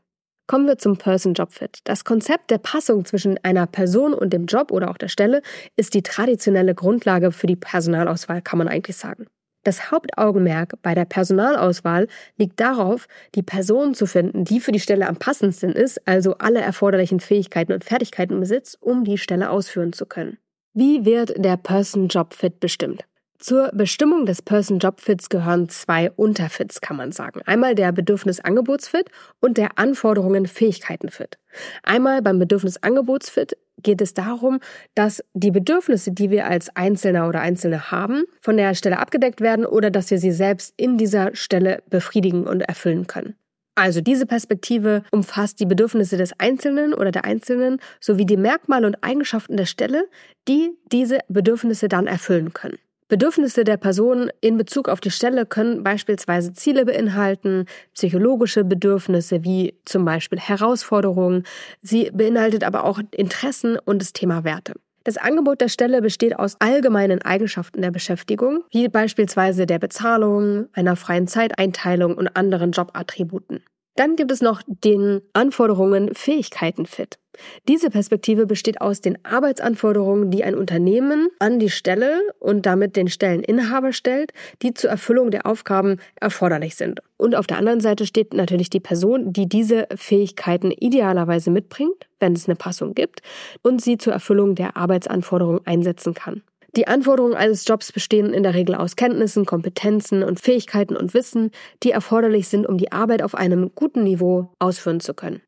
Kommen 0.49 0.67
wir 0.67 0.77
zum 0.77 0.97
Person 0.97 1.35
Job 1.35 1.53
Fit. 1.53 1.79
Das 1.85 2.05
Konzept 2.05 2.51
der 2.51 2.59
Passung 2.59 3.05
zwischen 3.05 3.39
einer 3.45 3.69
Person 3.69 4.13
und 4.13 4.33
dem 4.33 4.47
Job 4.47 4.73
oder 4.73 4.91
auch 4.91 4.99
der 4.99 5.09
Stelle 5.09 5.41
ist 5.77 5.95
die 5.95 6.03
traditionelle 6.03 6.75
Grundlage 6.75 7.31
für 7.31 7.47
die 7.47 7.55
Personalauswahl, 7.55 8.43
kann 8.43 8.59
man 8.59 8.67
eigentlich 8.67 8.97
sagen. 8.97 9.27
Das 9.65 9.91
Hauptaugenmerk 9.91 10.75
bei 10.83 10.95
der 10.95 11.05
Personalauswahl 11.05 12.07
liegt 12.37 12.61
darauf, 12.61 13.07
die 13.35 13.43
Person 13.43 13.95
zu 13.95 14.07
finden, 14.07 14.45
die 14.45 14.61
für 14.61 14.73
die 14.73 14.81
Stelle 14.81 15.09
am 15.09 15.17
passendsten 15.17 15.73
ist, 15.73 16.07
also 16.07 16.37
alle 16.39 16.61
erforderlichen 16.61 17.21
Fähigkeiten 17.21 17.73
und 17.73 17.85
Fertigkeiten 17.85 18.39
besitzt, 18.39 18.79
um 18.81 19.05
die 19.05 19.19
Stelle 19.19 19.51
ausführen 19.51 19.93
zu 19.93 20.07
können. 20.07 20.39
Wie 20.75 21.05
wird 21.05 21.33
der 21.45 21.57
Person 21.57 22.09
Job 22.09 22.35
Fit 22.35 22.61
bestimmt? 22.61 23.05
Zur 23.39 23.71
Bestimmung 23.73 24.27
des 24.27 24.43
Person-Job-Fits 24.43 25.29
gehören 25.29 25.69
zwei 25.69 26.11
Unterfits, 26.11 26.81
kann 26.81 26.97
man 26.97 27.13
sagen. 27.13 27.41
Einmal 27.47 27.77
der 27.77 27.93
Bedürfnis-Angebots-Fit 27.93 29.11
und 29.41 29.59
der 29.59 29.79
Anforderungen-Fähigkeiten-Fit. 29.79 31.39
Einmal 31.85 32.21
beim 32.21 32.41
Bedürfnis-Angebots-Fit 32.41 33.57
geht 33.83 34.01
es 34.01 34.15
darum, 34.15 34.61
dass 34.95 35.23
die 35.35 35.51
Bedürfnisse, 35.51 36.13
die 36.13 36.31
wir 36.31 36.47
als 36.47 36.75
Einzelner 36.77 37.29
oder 37.29 37.41
Einzelne 37.41 37.91
haben, 37.91 38.25
von 38.41 38.57
der 38.57 38.75
Stelle 38.75 38.99
abgedeckt 38.99 39.41
werden 39.41 39.65
oder 39.65 39.91
dass 39.91 40.11
wir 40.11 40.19
sie 40.19 40.33
selbst 40.33 40.75
in 40.77 40.99
dieser 40.99 41.35
Stelle 41.35 41.83
befriedigen 41.89 42.47
und 42.47 42.61
erfüllen 42.63 43.07
können. 43.07 43.35
Also 43.79 44.01
diese 44.01 44.27
Perspektive 44.27 45.05
umfasst 45.13 45.61
die 45.61 45.67
Bedürfnisse 45.67 46.17
des 46.17 46.33
Einzelnen 46.41 46.93
oder 46.93 47.13
der 47.13 47.25
Einzelnen 47.25 47.79
sowie 48.01 48.27
die 48.27 48.37
Merkmale 48.37 48.89
und 48.89 49.05
Eigenschaften 49.05 49.57
der 49.57 49.67
Stelle, 49.67 50.09
die 50.49 50.71
diese 50.91 51.21
Bedürfnisse 51.29 51.89
dann 51.89 52.09
erfüllen 52.09 52.53
können. 52.53 52.79
Bedürfnisse 53.09 53.65
der 53.65 53.79
Person 53.79 54.31
in 54.43 54.59
Bezug 54.59 54.89
auf 54.89 55.01
die 55.01 55.11
Stelle 55.11 55.47
können 55.47 55.83
beispielsweise 55.83 56.53
Ziele 56.53 56.85
beinhalten, 56.85 57.65
psychologische 57.95 58.65
Bedürfnisse 58.65 59.45
wie 59.45 59.75
zum 59.87 60.05
Beispiel 60.05 60.39
Herausforderungen. 60.39 61.45
Sie 61.81 62.11
beinhaltet 62.13 62.65
aber 62.65 62.85
auch 62.85 63.01
Interessen 63.13 63.79
und 63.79 64.03
das 64.03 64.13
Thema 64.13 64.45
Werte. 64.45 64.75
Das 65.05 65.17
Angebot 65.17 65.63
der 65.63 65.69
Stelle 65.69 66.03
besteht 66.03 66.39
aus 66.39 66.57
allgemeinen 66.59 67.23
Eigenschaften 67.23 67.81
der 67.81 67.91
Beschäftigung, 67.91 68.65
wie 68.71 68.89
beispielsweise 68.89 69.65
der 69.65 69.79
Bezahlung, 69.79 70.67
einer 70.75 70.97
freien 70.97 71.27
Zeiteinteilung 71.27 72.15
und 72.15 72.37
anderen 72.37 72.73
Jobattributen. 72.73 73.63
Dann 73.99 74.15
gibt 74.15 74.31
es 74.31 74.41
noch 74.41 74.63
den 74.65 75.23
Anforderungen 75.33 76.15
Fähigkeiten 76.15 76.87
fit. 76.87 77.19
Diese 77.67 77.91
Perspektive 77.91 78.47
besteht 78.47 78.81
aus 78.81 79.01
den 79.01 79.19
Arbeitsanforderungen, 79.25 80.31
die 80.31 80.45
ein 80.45 80.55
Unternehmen 80.55 81.31
an 81.41 81.59
die 81.59 81.69
Stelle 81.69 82.21
und 82.39 82.65
damit 82.65 82.95
den 82.95 83.09
Stelleninhaber 83.09 83.93
stellt, 83.93 84.33
die 84.63 84.73
zur 84.73 84.91
Erfüllung 84.91 85.33
der 85.33 85.47
Aufgaben 85.47 85.97
erforderlich 86.21 86.77
sind. 86.77 87.01
Und 87.17 87.35
auf 87.35 87.49
der 87.49 87.59
anderen 87.59 87.81
Seite 87.81 88.07
steht 88.07 88.35
natürlich 88.35 88.71
die 88.71 88.79
Person, 88.79 89.33
die 89.33 89.49
diese 89.49 89.89
Fähigkeiten 89.97 90.71
idealerweise 90.71 91.51
mitbringt, 91.51 92.09
wenn 92.21 92.35
es 92.35 92.47
eine 92.47 92.55
Passung 92.55 92.95
gibt, 92.95 93.23
und 93.63 93.83
sie 93.83 93.99
zur 93.99 94.13
Erfüllung 94.13 94.55
der 94.55 94.77
Arbeitsanforderungen 94.77 95.67
einsetzen 95.67 96.15
kann. 96.15 96.43
Die 96.77 96.87
Anforderungen 96.87 97.35
eines 97.35 97.67
Jobs 97.67 97.93
bestehen 97.93 98.35
in 98.35 98.43
der 98.43 98.55
Regel 98.55 98.75
aus 98.75 98.95
Kenntnissen, 98.95 99.47
Kompetenzen 99.47 100.23
und 100.23 100.39
Fähigkeiten 100.39 100.97
und 100.97 101.15
Wissen, 101.15 101.51
die 101.83 101.91
erforderlich 101.91 102.49
sind, 102.49 102.67
um 102.67 102.77
die 102.77 102.93
Arbeit 102.93 103.23
auf 103.23 103.35
einem 103.35 103.71
guten 103.75 104.05
Niveau 104.05 104.51
ausführen 104.59 105.01
zu 105.01 105.15
können. 105.15 105.41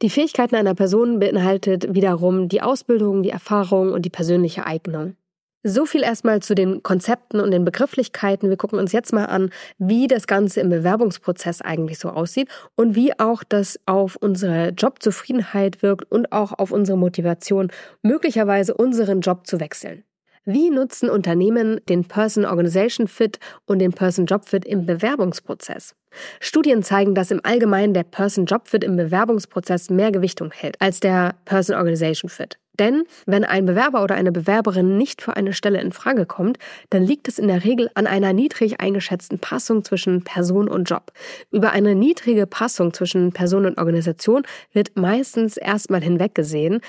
Die 0.00 0.10
Fähigkeiten 0.10 0.56
einer 0.56 0.74
Person 0.74 1.18
beinhaltet 1.18 1.94
wiederum 1.94 2.48
die 2.48 2.62
Ausbildung, 2.62 3.22
die 3.22 3.30
Erfahrung 3.30 3.92
und 3.92 4.02
die 4.02 4.10
persönliche 4.10 4.66
Eignung. 4.66 5.16
So 5.64 5.86
viel 5.86 6.02
erstmal 6.02 6.40
zu 6.40 6.56
den 6.56 6.82
Konzepten 6.82 7.38
und 7.38 7.52
den 7.52 7.64
Begrifflichkeiten. 7.64 8.48
Wir 8.48 8.56
gucken 8.56 8.80
uns 8.80 8.90
jetzt 8.90 9.12
mal 9.12 9.26
an, 9.26 9.50
wie 9.78 10.08
das 10.08 10.26
Ganze 10.26 10.60
im 10.60 10.70
Bewerbungsprozess 10.70 11.60
eigentlich 11.60 12.00
so 12.00 12.08
aussieht 12.08 12.48
und 12.74 12.96
wie 12.96 13.16
auch 13.20 13.44
das 13.44 13.78
auf 13.86 14.16
unsere 14.16 14.70
Jobzufriedenheit 14.70 15.82
wirkt 15.82 16.10
und 16.10 16.32
auch 16.32 16.52
auf 16.58 16.72
unsere 16.72 16.98
Motivation, 16.98 17.70
möglicherweise 18.02 18.74
unseren 18.74 19.20
Job 19.20 19.46
zu 19.46 19.60
wechseln. 19.60 20.02
Wie 20.44 20.70
nutzen 20.70 21.08
Unternehmen 21.08 21.80
den 21.88 22.04
Person-Organization 22.04 23.06
Fit 23.06 23.38
und 23.64 23.78
den 23.78 23.92
Person-Job 23.92 24.48
Fit 24.48 24.64
im 24.64 24.86
Bewerbungsprozess? 24.86 25.94
Studien 26.40 26.82
zeigen, 26.82 27.14
dass 27.14 27.30
im 27.30 27.38
Allgemeinen 27.44 27.94
der 27.94 28.02
Person-Job 28.02 28.66
Fit 28.66 28.82
im 28.82 28.96
Bewerbungsprozess 28.96 29.88
mehr 29.88 30.10
Gewichtung 30.10 30.50
hält 30.50 30.80
als 30.80 30.98
der 30.98 31.36
Person-Organization 31.44 32.28
Fit. 32.28 32.58
Denn 32.76 33.04
wenn 33.24 33.44
ein 33.44 33.66
Bewerber 33.66 34.02
oder 34.02 34.16
eine 34.16 34.32
Bewerberin 34.32 34.98
nicht 34.98 35.22
für 35.22 35.36
eine 35.36 35.52
Stelle 35.52 35.80
in 35.80 35.92
Frage 35.92 36.26
kommt, 36.26 36.58
dann 36.90 37.04
liegt 37.04 37.28
es 37.28 37.38
in 37.38 37.46
der 37.46 37.62
Regel 37.62 37.88
an 37.94 38.08
einer 38.08 38.32
niedrig 38.32 38.80
eingeschätzten 38.80 39.38
Passung 39.38 39.84
zwischen 39.84 40.24
Person 40.24 40.68
und 40.68 40.90
Job. 40.90 41.12
Über 41.52 41.70
eine 41.70 41.94
niedrige 41.94 42.48
Passung 42.48 42.92
zwischen 42.92 43.32
Person 43.32 43.66
und 43.66 43.78
Organisation 43.78 44.42
wird 44.72 44.96
meistens 44.96 45.56
erstmal 45.56 46.02
hinweggesehen 46.02 46.80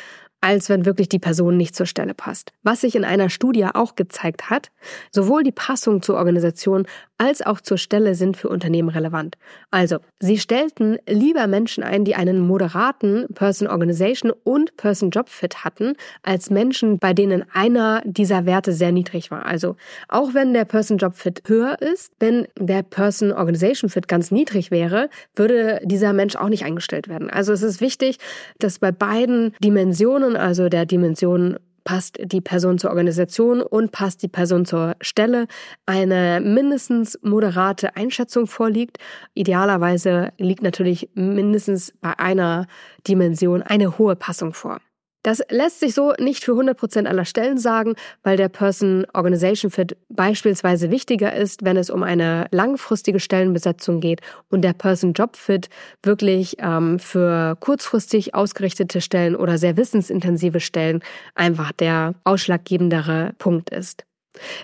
als 0.44 0.68
wenn 0.68 0.86
wirklich 0.86 1.08
die 1.08 1.20
Person 1.20 1.56
nicht 1.56 1.74
zur 1.74 1.86
Stelle 1.86 2.14
passt. 2.14 2.52
Was 2.64 2.82
sich 2.82 2.96
in 2.96 3.06
einer 3.06 3.30
Studie 3.30 3.66
auch 3.66 3.96
gezeigt 3.96 4.50
hat, 4.50 4.72
sowohl 5.10 5.42
die 5.44 5.54
Passung 5.54 6.02
zur 6.02 6.18
Organisation 6.18 6.86
als 7.18 7.42
auch 7.42 7.62
zur 7.62 7.78
Stelle 7.78 8.16
sind 8.16 8.36
für 8.36 8.50
Unternehmen 8.50 8.90
relevant. 8.90 9.38
Also, 9.72 10.00
sie 10.20 10.38
stellten 10.38 10.98
lieber 11.08 11.48
Menschen 11.48 11.84
ein, 11.84 12.04
die 12.04 12.16
einen 12.16 12.40
moderaten 12.40 13.28
Person-Organization 13.34 14.34
und 14.44 14.76
Person-Job-Fit 14.76 15.64
hatten, 15.64 15.94
als 16.22 16.50
Menschen, 16.50 17.00
bei 17.00 17.14
denen 17.14 17.46
einer 17.54 18.02
dieser 18.04 18.46
Werte 18.46 18.74
sehr 18.74 18.92
niedrig 18.92 19.32
war. 19.32 19.46
Also, 19.46 19.78
auch 20.10 20.34
wenn 20.34 20.54
der 20.54 20.66
Person-Job-Fit 20.66 21.44
höher 21.48 21.82
ist, 21.82 22.12
wenn 22.20 22.48
der 22.60 22.84
Person-Organization-Fit 22.84 24.08
ganz 24.10 24.32
niedrig 24.32 24.70
wäre, 24.70 25.10
würde 25.36 25.80
dieser 25.84 26.12
Mensch 26.12 26.36
auch 26.36 26.50
nicht 26.50 26.66
eingestellt 26.66 27.08
werden. 27.08 27.30
Also, 27.30 27.54
es 27.54 27.64
ist 27.64 27.80
wichtig, 27.80 28.18
dass 28.60 28.80
bei 28.80 28.92
beiden 28.92 29.54
Dimensionen, 29.64 30.33
also 30.36 30.70
der 30.70 30.86
Dimension 30.86 31.58
passt 31.84 32.18
die 32.24 32.42
Person 32.42 32.78
zur 32.78 32.92
Organisation 32.92 33.62
und 33.62 33.92
passt 33.92 34.24
die 34.24 34.28
Person 34.28 34.66
zur 34.66 34.96
Stelle, 35.02 35.48
eine 35.86 36.42
mindestens 36.42 37.20
moderate 37.22 37.96
Einschätzung 37.96 38.48
vorliegt. 38.48 38.98
Idealerweise 39.34 40.32
liegt 40.38 40.64
natürlich 40.64 41.10
mindestens 41.14 41.94
bei 42.02 42.18
einer 42.18 42.68
Dimension 43.08 43.62
eine 43.62 43.98
hohe 43.98 44.16
Passung 44.16 44.54
vor. 44.54 44.80
Das 45.24 45.42
lässt 45.50 45.80
sich 45.80 45.94
so 45.94 46.14
nicht 46.20 46.44
für 46.44 46.52
100% 46.52 47.06
aller 47.06 47.26
Stellen 47.26 47.58
sagen, 47.58 47.96
weil 48.24 48.36
der 48.36 48.50
Person-Organization 48.50 49.72
Fit 49.72 49.98
beispielsweise 50.10 50.92
wichtiger 50.92 51.34
ist, 51.34 51.64
wenn 51.64 51.78
es 51.78 51.90
um 51.90 52.04
eine 52.04 52.48
langfristige 52.52 53.22
Stellenbesetzung 53.22 54.02
geht 54.02 54.20
und 54.50 54.62
der 54.62 54.74
Person-Job 54.74 55.38
Fit 55.38 55.70
wirklich 56.04 56.58
ähm, 56.60 57.00
für 57.00 57.56
kurzfristig 57.60 58.36
ausgerichtete 58.36 59.00
Stellen 59.00 59.36
oder 59.36 59.58
sehr 59.58 59.78
wissensintensive 59.78 60.60
Stellen 60.60 61.02
einfach 61.36 61.72
der 61.72 62.16
ausschlaggebendere 62.26 63.34
Punkt 63.38 63.70
ist. 63.70 64.04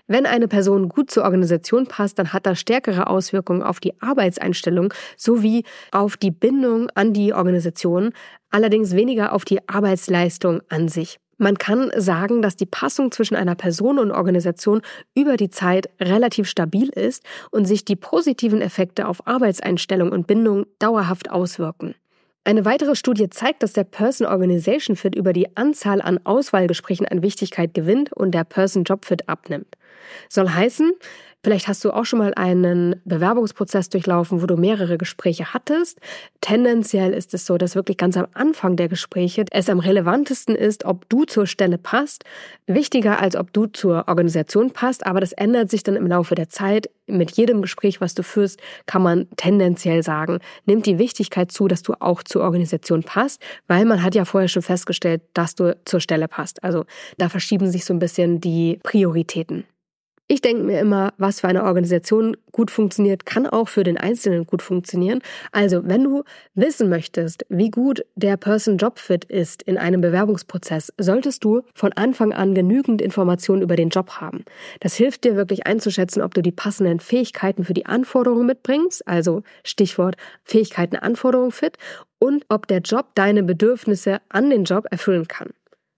Wenn 0.07 0.25
eine 0.25 0.47
Person 0.47 0.89
gut 0.89 1.11
zur 1.11 1.23
Organisation 1.23 1.87
passt, 1.87 2.19
dann 2.19 2.33
hat 2.33 2.45
das 2.45 2.59
stärkere 2.59 3.07
Auswirkungen 3.07 3.63
auf 3.63 3.79
die 3.79 3.99
Arbeitseinstellung 4.01 4.93
sowie 5.17 5.63
auf 5.91 6.17
die 6.17 6.31
Bindung 6.31 6.89
an 6.95 7.13
die 7.13 7.33
Organisation, 7.33 8.13
allerdings 8.49 8.95
weniger 8.95 9.33
auf 9.33 9.45
die 9.45 9.67
Arbeitsleistung 9.67 10.61
an 10.69 10.87
sich. 10.87 11.19
Man 11.41 11.57
kann 11.57 11.89
sagen, 11.95 12.41
dass 12.41 12.57
die 12.57 12.65
Passung 12.65 13.13
zwischen 13.13 13.35
einer 13.35 13.55
Person 13.55 13.97
und 13.97 14.11
Organisation 14.11 14.81
über 15.15 15.37
die 15.37 15.49
Zeit 15.49 15.89
relativ 16.01 16.49
stabil 16.49 16.89
ist 16.89 17.23
und 17.49 17.63
sich 17.63 17.85
die 17.85 17.95
positiven 17.95 18.61
Effekte 18.61 19.07
auf 19.07 19.25
Arbeitseinstellung 19.25 20.11
und 20.11 20.27
Bindung 20.27 20.65
dauerhaft 20.79 21.31
auswirken. 21.31 21.95
Eine 22.45 22.65
weitere 22.65 22.95
Studie 22.95 23.29
zeigt, 23.29 23.63
dass 23.63 23.73
der 23.73 23.83
Person 23.83 24.25
Organization 24.25 24.95
Fit 24.95 25.13
über 25.13 25.33
die 25.33 25.55
Anzahl 25.57 26.01
an 26.01 26.19
Auswahlgesprächen 26.23 27.05
an 27.05 27.21
Wichtigkeit 27.21 27.73
gewinnt 27.73 28.13
und 28.13 28.31
der 28.31 28.43
Person 28.43 28.85
Job 28.85 29.05
Fit 29.05 29.27
abnimmt. 29.27 29.77
Soll 30.29 30.49
heißen, 30.49 30.93
Vielleicht 31.41 31.69
hast 31.69 31.85
du 31.85 31.91
auch 31.91 32.03
schon 32.03 32.19
mal 32.19 32.33
einen 32.33 32.97
Bewerbungsprozess 33.05 33.87
durchlaufen, 33.87 34.41
wo 34.41 34.45
du 34.45 34.57
mehrere 34.57 34.97
Gespräche 34.97 35.53
hattest. 35.53 35.97
Tendenziell 36.41 37.13
ist 37.13 37.33
es 37.33 37.45
so, 37.45 37.57
dass 37.57 37.75
wirklich 37.75 37.95
ganz 37.95 38.17
am 38.17 38.27
Anfang 38.33 38.75
der 38.75 38.89
Gespräche 38.89 39.45
es 39.49 39.69
am 39.69 39.79
relevantesten 39.79 40.53
ist, 40.53 40.83
ob 40.83 41.07
du 41.07 41.23
zur 41.23 41.47
Stelle 41.47 41.77
passt, 41.77 42.25
wichtiger 42.67 43.21
als 43.21 43.37
ob 43.37 43.53
du 43.53 43.67
zur 43.67 44.09
Organisation 44.09 44.71
passt, 44.71 45.05
aber 45.05 45.21
das 45.21 45.31
ändert 45.31 45.71
sich 45.71 45.83
dann 45.83 45.95
im 45.95 46.07
Laufe 46.07 46.35
der 46.35 46.49
Zeit. 46.49 46.89
Mit 47.07 47.31
jedem 47.31 47.61
Gespräch, 47.61 48.01
was 48.01 48.15
du 48.15 48.23
führst, 48.23 48.59
kann 48.85 49.01
man 49.01 49.27
tendenziell 49.37 50.03
sagen, 50.03 50.39
nimmt 50.65 50.85
die 50.85 50.99
Wichtigkeit 50.99 51.53
zu, 51.53 51.69
dass 51.69 51.83
du 51.83 51.93
auch 52.01 52.21
zur 52.21 52.43
Organisation 52.43 53.03
passt, 53.03 53.41
weil 53.67 53.85
man 53.85 54.03
hat 54.03 54.13
ja 54.13 54.25
vorher 54.25 54.49
schon 54.49 54.61
festgestellt, 54.61 55.21
dass 55.33 55.55
du 55.55 55.77
zur 55.85 56.01
Stelle 56.01 56.27
passt. 56.27 56.61
Also 56.65 56.83
da 57.17 57.29
verschieben 57.29 57.71
sich 57.71 57.85
so 57.85 57.93
ein 57.93 57.99
bisschen 57.99 58.41
die 58.41 58.81
Prioritäten. 58.83 59.63
Ich 60.31 60.41
denke 60.41 60.61
mir 60.61 60.79
immer, 60.79 61.11
was 61.17 61.39
für 61.39 61.47
eine 61.47 61.63
Organisation 61.63 62.37
gut 62.51 62.69
funktioniert, 62.69 63.25
kann 63.25 63.47
auch 63.47 63.67
für 63.67 63.83
den 63.83 63.97
Einzelnen 63.97 64.45
gut 64.45 64.61
funktionieren. 64.61 65.21
Also, 65.51 65.81
wenn 65.85 66.03
du 66.03 66.23
wissen 66.53 66.87
möchtest, 66.87 67.47
wie 67.49 67.71
gut 67.71 68.05
der 68.15 68.37
Person-Job-Fit 68.37 69.25
ist 69.25 69.63
in 69.63 69.79
einem 69.79 70.01
Bewerbungsprozess, 70.01 70.93
solltest 70.99 71.43
du 71.43 71.63
von 71.73 71.93
Anfang 71.93 72.31
an 72.31 72.53
genügend 72.53 73.01
Informationen 73.01 73.63
über 73.63 73.75
den 73.75 73.89
Job 73.89 74.21
haben. 74.21 74.45
Das 74.81 74.93
hilft 74.93 75.23
dir 75.23 75.35
wirklich 75.35 75.65
einzuschätzen, 75.65 76.21
ob 76.21 76.35
du 76.35 76.43
die 76.43 76.51
passenden 76.51 76.99
Fähigkeiten 76.99 77.63
für 77.63 77.73
die 77.73 77.87
Anforderungen 77.87 78.45
mitbringst, 78.45 79.07
also 79.07 79.41
Stichwort 79.63 80.15
Fähigkeiten, 80.43 80.95
Anforderungen 80.95 81.51
fit, 81.51 81.77
und 82.19 82.45
ob 82.49 82.67
der 82.67 82.81
Job 82.81 83.07
deine 83.15 83.41
Bedürfnisse 83.41 84.19
an 84.29 84.51
den 84.51 84.65
Job 84.65 84.85
erfüllen 84.91 85.27
kann. 85.27 85.49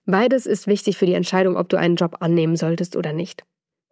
Beides 0.05 0.45
ist 0.45 0.67
wichtig 0.67 0.97
für 0.97 1.05
die 1.05 1.15
Entscheidung, 1.15 1.57
ob 1.57 1.67
du 1.67 1.75
einen 1.75 1.97
Job 1.97 2.15
annehmen 2.21 2.55
solltest 2.55 2.95
oder 2.95 3.11
nicht. 3.11 3.43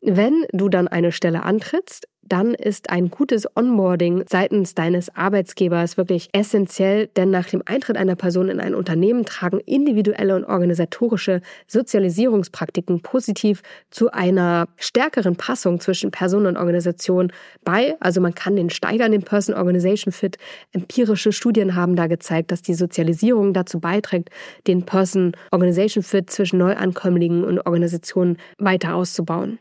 Wenn 0.01 0.45
du 0.53 0.69
dann 0.69 0.87
eine 0.87 1.11
Stelle 1.11 1.43
antrittst, 1.43 2.07
dann 2.29 2.53
ist 2.53 2.89
ein 2.91 3.09
gutes 3.09 3.47
Onboarding 3.55 4.23
seitens 4.29 4.75
deines 4.75 5.13
Arbeitsgebers 5.15 5.97
wirklich 5.97 6.29
essentiell, 6.31 7.07
denn 7.07 7.31
nach 7.31 7.47
dem 7.47 7.63
Eintritt 7.65 7.97
einer 7.97 8.15
Person 8.15 8.49
in 8.49 8.59
ein 8.59 8.75
Unternehmen 8.75 9.25
tragen 9.25 9.59
individuelle 9.59 10.35
und 10.35 10.45
organisatorische 10.45 11.41
Sozialisierungspraktiken 11.67 13.01
positiv 13.01 13.63
zu 13.89 14.11
einer 14.11 14.67
stärkeren 14.77 15.35
Passung 15.35 15.79
zwischen 15.79 16.11
Person 16.11 16.45
und 16.45 16.57
Organisation 16.57 17.31
bei. 17.65 17.95
Also 17.99 18.21
man 18.21 18.35
kann 18.35 18.55
den 18.55 18.69
steigern, 18.69 19.11
den 19.11 19.23
Person-Organization 19.23 20.11
Fit. 20.11 20.37
Empirische 20.71 21.31
Studien 21.31 21.75
haben 21.75 21.95
da 21.95 22.07
gezeigt, 22.07 22.51
dass 22.51 22.61
die 22.61 22.75
Sozialisierung 22.75 23.53
dazu 23.53 23.79
beiträgt, 23.79 24.29
den 24.67 24.85
Person-Organization 24.85 26.03
Fit 26.03 26.29
zwischen 26.29 26.59
Neuankömmlingen 26.59 27.43
und 27.43 27.59
Organisationen 27.65 28.37
weiter 28.59 28.93
auszubauen. 28.93 29.57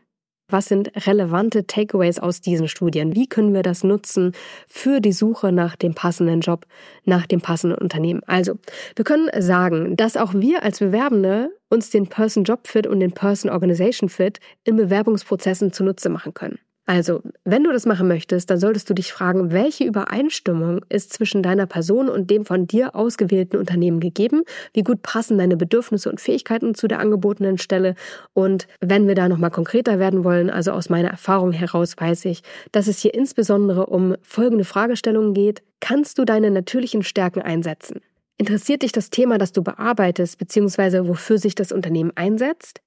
Was 0.50 0.64
sind 0.64 0.90
relevante 1.06 1.66
Takeaways 1.66 2.18
aus 2.18 2.40
diesen 2.40 2.68
Studien? 2.68 3.14
Wie 3.14 3.26
können 3.26 3.52
wir 3.52 3.62
das 3.62 3.84
nutzen 3.84 4.32
für 4.66 5.00
die 5.00 5.12
Suche 5.12 5.52
nach 5.52 5.76
dem 5.76 5.92
passenden 5.92 6.40
Job, 6.40 6.64
nach 7.04 7.26
dem 7.26 7.42
passenden 7.42 7.76
Unternehmen? 7.76 8.22
Also, 8.26 8.54
wir 8.96 9.04
können 9.04 9.28
sagen, 9.42 9.94
dass 9.94 10.16
auch 10.16 10.32
wir 10.32 10.62
als 10.62 10.78
Bewerbende 10.78 11.50
uns 11.68 11.90
den 11.90 12.06
Person 12.06 12.44
Job 12.44 12.66
Fit 12.66 12.86
und 12.86 13.00
den 13.00 13.12
Person 13.12 13.50
Organization 13.50 14.08
Fit 14.08 14.40
in 14.64 14.76
Bewerbungsprozessen 14.76 15.70
zunutze 15.70 16.08
machen 16.08 16.32
können. 16.32 16.58
Also, 16.88 17.20
wenn 17.44 17.64
du 17.64 17.70
das 17.70 17.84
machen 17.84 18.08
möchtest, 18.08 18.48
dann 18.48 18.58
solltest 18.58 18.88
du 18.88 18.94
dich 18.94 19.12
fragen, 19.12 19.52
welche 19.52 19.84
Übereinstimmung 19.84 20.80
ist 20.88 21.12
zwischen 21.12 21.42
deiner 21.42 21.66
Person 21.66 22.08
und 22.08 22.30
dem 22.30 22.46
von 22.46 22.66
dir 22.66 22.96
ausgewählten 22.96 23.58
Unternehmen 23.58 24.00
gegeben? 24.00 24.40
Wie 24.72 24.84
gut 24.84 25.02
passen 25.02 25.36
deine 25.36 25.58
Bedürfnisse 25.58 26.08
und 26.08 26.18
Fähigkeiten 26.18 26.74
zu 26.74 26.88
der 26.88 27.00
angebotenen 27.00 27.58
Stelle? 27.58 27.94
Und 28.32 28.68
wenn 28.80 29.06
wir 29.06 29.14
da 29.14 29.28
nochmal 29.28 29.50
konkreter 29.50 29.98
werden 29.98 30.24
wollen, 30.24 30.48
also 30.48 30.72
aus 30.72 30.88
meiner 30.88 31.10
Erfahrung 31.10 31.52
heraus 31.52 31.94
weiß 31.94 32.24
ich, 32.24 32.42
dass 32.72 32.86
es 32.86 33.00
hier 33.00 33.12
insbesondere 33.12 33.84
um 33.84 34.16
folgende 34.22 34.64
Fragestellungen 34.64 35.34
geht. 35.34 35.62
Kannst 35.80 36.16
du 36.16 36.24
deine 36.24 36.50
natürlichen 36.50 37.02
Stärken 37.02 37.42
einsetzen? 37.42 38.00
Interessiert 38.38 38.80
dich 38.80 38.92
das 38.92 39.10
Thema, 39.10 39.36
das 39.36 39.52
du 39.52 39.62
bearbeitest, 39.62 40.38
beziehungsweise 40.38 41.06
wofür 41.06 41.36
sich 41.36 41.54
das 41.54 41.70
Unternehmen 41.70 42.12
einsetzt? 42.14 42.80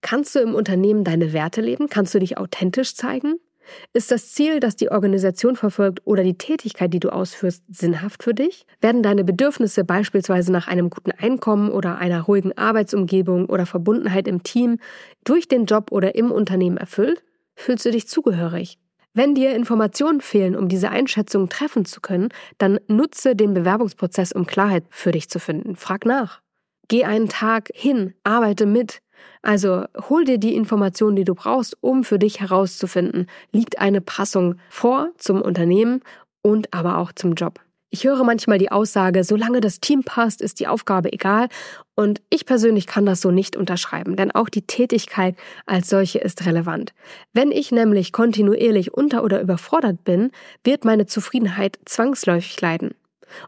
Kannst 0.00 0.36
du 0.36 0.38
im 0.38 0.54
Unternehmen 0.54 1.02
deine 1.02 1.32
Werte 1.32 1.60
leben? 1.60 1.88
Kannst 1.88 2.14
du 2.14 2.20
dich 2.20 2.38
authentisch 2.38 2.94
zeigen? 2.94 3.40
Ist 3.92 4.10
das 4.10 4.32
Ziel, 4.32 4.60
das 4.60 4.76
die 4.76 4.90
Organisation 4.90 5.56
verfolgt 5.56 6.00
oder 6.04 6.22
die 6.22 6.38
Tätigkeit, 6.38 6.92
die 6.92 7.00
du 7.00 7.10
ausführst, 7.10 7.64
sinnhaft 7.68 8.22
für 8.22 8.34
dich? 8.34 8.66
Werden 8.80 9.02
deine 9.02 9.24
Bedürfnisse 9.24 9.84
beispielsweise 9.84 10.52
nach 10.52 10.68
einem 10.68 10.90
guten 10.90 11.10
Einkommen 11.12 11.70
oder 11.70 11.98
einer 11.98 12.22
ruhigen 12.22 12.56
Arbeitsumgebung 12.56 13.46
oder 13.46 13.66
Verbundenheit 13.66 14.28
im 14.28 14.42
Team 14.42 14.78
durch 15.24 15.48
den 15.48 15.66
Job 15.66 15.92
oder 15.92 16.14
im 16.14 16.30
Unternehmen 16.30 16.76
erfüllt? 16.76 17.22
Fühlst 17.54 17.84
du 17.86 17.90
dich 17.90 18.08
zugehörig? 18.08 18.78
Wenn 19.14 19.34
dir 19.34 19.54
Informationen 19.54 20.20
fehlen, 20.20 20.54
um 20.54 20.68
diese 20.68 20.90
Einschätzung 20.90 21.48
treffen 21.48 21.84
zu 21.84 22.00
können, 22.00 22.28
dann 22.58 22.78
nutze 22.86 23.34
den 23.34 23.54
Bewerbungsprozess, 23.54 24.32
um 24.32 24.46
Klarheit 24.46 24.84
für 24.90 25.10
dich 25.10 25.28
zu 25.28 25.40
finden. 25.40 25.74
Frag 25.76 26.06
nach. 26.06 26.40
Geh 26.88 27.04
einen 27.04 27.28
Tag 27.28 27.70
hin, 27.74 28.14
arbeite 28.24 28.64
mit, 28.64 29.00
also 29.42 29.84
hol 30.08 30.24
dir 30.24 30.38
die 30.38 30.54
Informationen, 30.54 31.16
die 31.16 31.24
du 31.24 31.34
brauchst, 31.34 31.76
um 31.80 32.04
für 32.04 32.18
dich 32.18 32.40
herauszufinden, 32.40 33.26
liegt 33.52 33.78
eine 33.78 34.00
Passung 34.00 34.56
vor 34.68 35.10
zum 35.18 35.42
Unternehmen 35.42 36.02
und 36.42 36.72
aber 36.74 36.98
auch 36.98 37.12
zum 37.12 37.34
Job. 37.34 37.60
Ich 37.90 38.04
höre 38.04 38.22
manchmal 38.22 38.58
die 38.58 38.70
Aussage, 38.70 39.24
solange 39.24 39.62
das 39.62 39.80
Team 39.80 40.02
passt, 40.02 40.42
ist 40.42 40.60
die 40.60 40.66
Aufgabe 40.66 41.10
egal. 41.10 41.48
Und 41.94 42.20
ich 42.28 42.44
persönlich 42.44 42.86
kann 42.86 43.06
das 43.06 43.22
so 43.22 43.30
nicht 43.30 43.56
unterschreiben, 43.56 44.14
denn 44.14 44.30
auch 44.30 44.50
die 44.50 44.66
Tätigkeit 44.66 45.36
als 45.64 45.88
solche 45.88 46.18
ist 46.18 46.44
relevant. 46.44 46.92
Wenn 47.32 47.50
ich 47.50 47.72
nämlich 47.72 48.12
kontinuierlich 48.12 48.92
unter- 48.92 49.24
oder 49.24 49.40
überfordert 49.40 50.04
bin, 50.04 50.32
wird 50.64 50.84
meine 50.84 51.06
Zufriedenheit 51.06 51.78
zwangsläufig 51.86 52.60
leiden. 52.60 52.90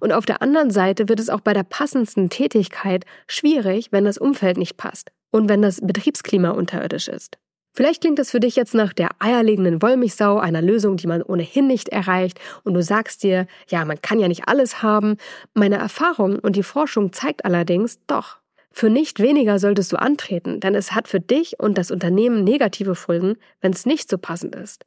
Und 0.01 0.13
auf 0.13 0.25
der 0.25 0.41
anderen 0.41 0.71
Seite 0.71 1.11
wird 1.11 1.21
es 1.21 1.29
auch 1.29 1.41
bei 1.41 1.53
der 1.53 1.63
passendsten 1.63 2.31
Tätigkeit 2.31 3.05
schwierig, 3.27 3.93
wenn 3.93 4.05
das 4.07 4.19
Umfeld 4.19 4.57
nicht 4.57 4.79
passt 4.79 5.11
und 5.31 5.49
wenn 5.49 5.63
das 5.63 5.81
Betriebsklima 5.81 6.51
unterirdisch 6.51 7.09
ist. 7.09 7.39
Vielleicht 7.73 8.01
klingt 8.01 8.19
das 8.19 8.33
für 8.33 8.41
dich 8.41 8.57
jetzt 8.57 8.75
nach 8.75 8.93
der 8.93 9.11
eierlegenden 9.21 9.81
Wollmilchsau, 9.81 10.39
einer 10.39 10.61
Lösung, 10.61 10.97
die 10.97 11.07
man 11.07 11.23
ohnehin 11.23 11.69
nicht 11.69 11.89
erreicht, 11.89 12.41
und 12.65 12.75
du 12.75 12.83
sagst 12.83 13.23
dir, 13.23 13.47
ja, 13.69 13.85
man 13.85 14.03
kann 14.03 14.19
ja 14.19 14.27
nicht 14.27 14.49
alles 14.49 14.83
haben. 14.83 15.17
Meine 15.55 15.77
Erfahrung 15.77 16.39
und 16.41 16.57
die 16.57 16.65
Forschung 16.65 17.13
zeigt 17.13 17.45
allerdings, 17.45 18.01
doch. 18.07 18.39
Für 18.73 18.91
nicht 18.91 19.21
weniger 19.21 19.59
solltest 19.59 19.93
du 19.93 19.97
antreten, 19.97 20.61
denn 20.61 20.75
es 20.75 20.93
hat 20.93 21.09
für 21.09 21.21
dich 21.21 21.59
und 21.59 21.79
das 21.79 21.91
Unternehmen 21.91 22.45
negative 22.45 22.95
Folgen, 22.95 23.37
wenn 23.61 23.73
es 23.73 23.87
nicht 23.87 24.09
so 24.09 24.19
passend 24.19 24.55
ist. 24.55 24.85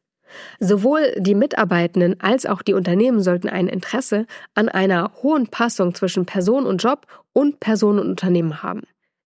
Sowohl 0.60 1.14
die 1.18 1.36
Mitarbeitenden 1.36 2.20
als 2.20 2.46
auch 2.46 2.62
die 2.62 2.74
Unternehmen 2.74 3.22
sollten 3.22 3.50
ein 3.50 3.68
Interesse 3.68 4.26
an 4.56 4.70
einer 4.70 5.12
hohen 5.22 5.48
Passung 5.48 5.94
zwischen 5.94 6.26
Person 6.26 6.66
und 6.66 6.82
Job 6.84 7.06
und 7.34 7.60
Person 7.60 8.00
und 8.00 8.08
Unternehmen 8.08 8.64
haben. 8.64 8.84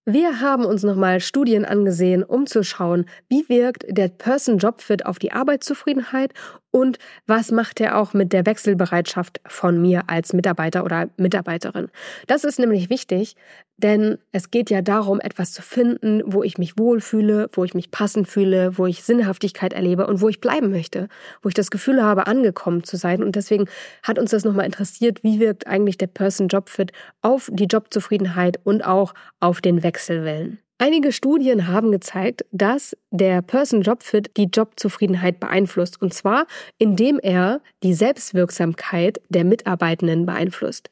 Wir 0.10 0.40
haben 0.40 0.64
uns 0.64 0.84
nochmal 0.84 1.20
Studien 1.20 1.66
angesehen, 1.66 2.24
um 2.24 2.46
zu 2.46 2.64
schauen, 2.64 3.08
wie 3.28 3.50
wirkt 3.50 3.84
der 3.90 4.08
Person-Job-Fit 4.08 5.06
auf 5.06 5.20
die 5.20 5.34
Arbeitszufriedenheit 5.34 6.34
und 6.72 7.00
was 7.26 7.52
macht 7.52 7.80
er 7.82 7.98
auch 7.98 8.14
mit 8.14 8.34
der 8.34 8.46
Wechselbereitschaft 8.46 9.42
von 9.48 9.82
mir 9.82 10.04
als 10.08 10.34
Mitarbeiter 10.34 10.84
oder 10.84 11.10
Mitarbeiterin. 11.18 11.88
Das 12.28 12.44
ist 12.44 12.60
nämlich 12.60 12.90
wichtig, 12.90 13.36
denn 13.78 14.18
es 14.32 14.52
geht 14.52 14.70
ja 14.70 14.82
darum, 14.82 15.20
etwas 15.20 15.54
zu 15.54 15.62
finden, 15.62 16.22
wo 16.26 16.44
ich 16.44 16.58
mich 16.58 16.78
wohlfühle, 16.78 17.50
wo 17.54 17.64
ich 17.64 17.74
mich 17.74 17.92
passend 17.92 18.28
fühle, 18.28 18.78
wo 18.78 18.86
ich 18.88 19.04
Sinnhaftigkeit 19.04 19.74
erlebe 19.74 20.08
und 20.08 20.22
wo 20.22 20.30
ich 20.30 20.42
bleiben 20.42 20.72
möchte, 20.72 21.08
wo 21.42 21.50
ich 21.50 21.56
das 21.56 21.72
Gefühl 21.72 22.04
habe, 22.04 22.28
angekommen 22.28 22.84
zu 22.84 22.98
sein. 22.98 23.24
Und 23.24 23.36
deswegen 23.36 23.66
hat 24.04 24.18
uns 24.20 24.32
das 24.32 24.46
nochmal 24.46 24.66
interessiert, 24.66 25.24
wie 25.24 25.40
wirkt 25.40 25.68
eigentlich 25.68 25.98
der 25.98 26.08
Person-Job-Fit 26.08 26.92
auf 27.22 27.50
die 27.54 27.66
Jobzufriedenheit 27.66 28.60
und 28.64 28.84
auch 28.84 29.14
auf 29.40 29.62
den 29.62 29.84
Wechselwillen. 29.84 30.60
Einige 30.80 31.12
Studien 31.12 31.68
haben 31.68 31.92
gezeigt, 31.92 32.46
dass 32.52 32.96
der 33.10 33.42
Person 33.42 33.82
Job 33.82 34.04
Fit 34.04 34.30
die 34.38 34.46
Jobzufriedenheit 34.46 35.40
beeinflusst, 35.40 36.00
und 36.00 36.14
zwar 36.14 36.46
indem 36.78 37.20
er 37.20 37.62
die 37.82 37.96
Selbstwirksamkeit 37.96 39.20
der 39.30 39.44
Mitarbeitenden 39.44 40.28
beeinflusst. 40.28 40.92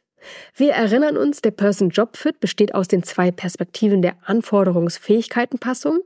Wir 0.56 0.72
erinnern 0.72 1.18
uns, 1.18 1.42
der 1.42 1.52
Person 1.52 1.90
Job 1.90 2.18
Fit 2.18 2.40
besteht 2.40 2.74
aus 2.74 2.88
den 2.88 3.04
zwei 3.04 3.30
Perspektiven 3.30 4.02
der 4.02 4.16
Anforderungsfähigkeitenpassung 4.24 6.00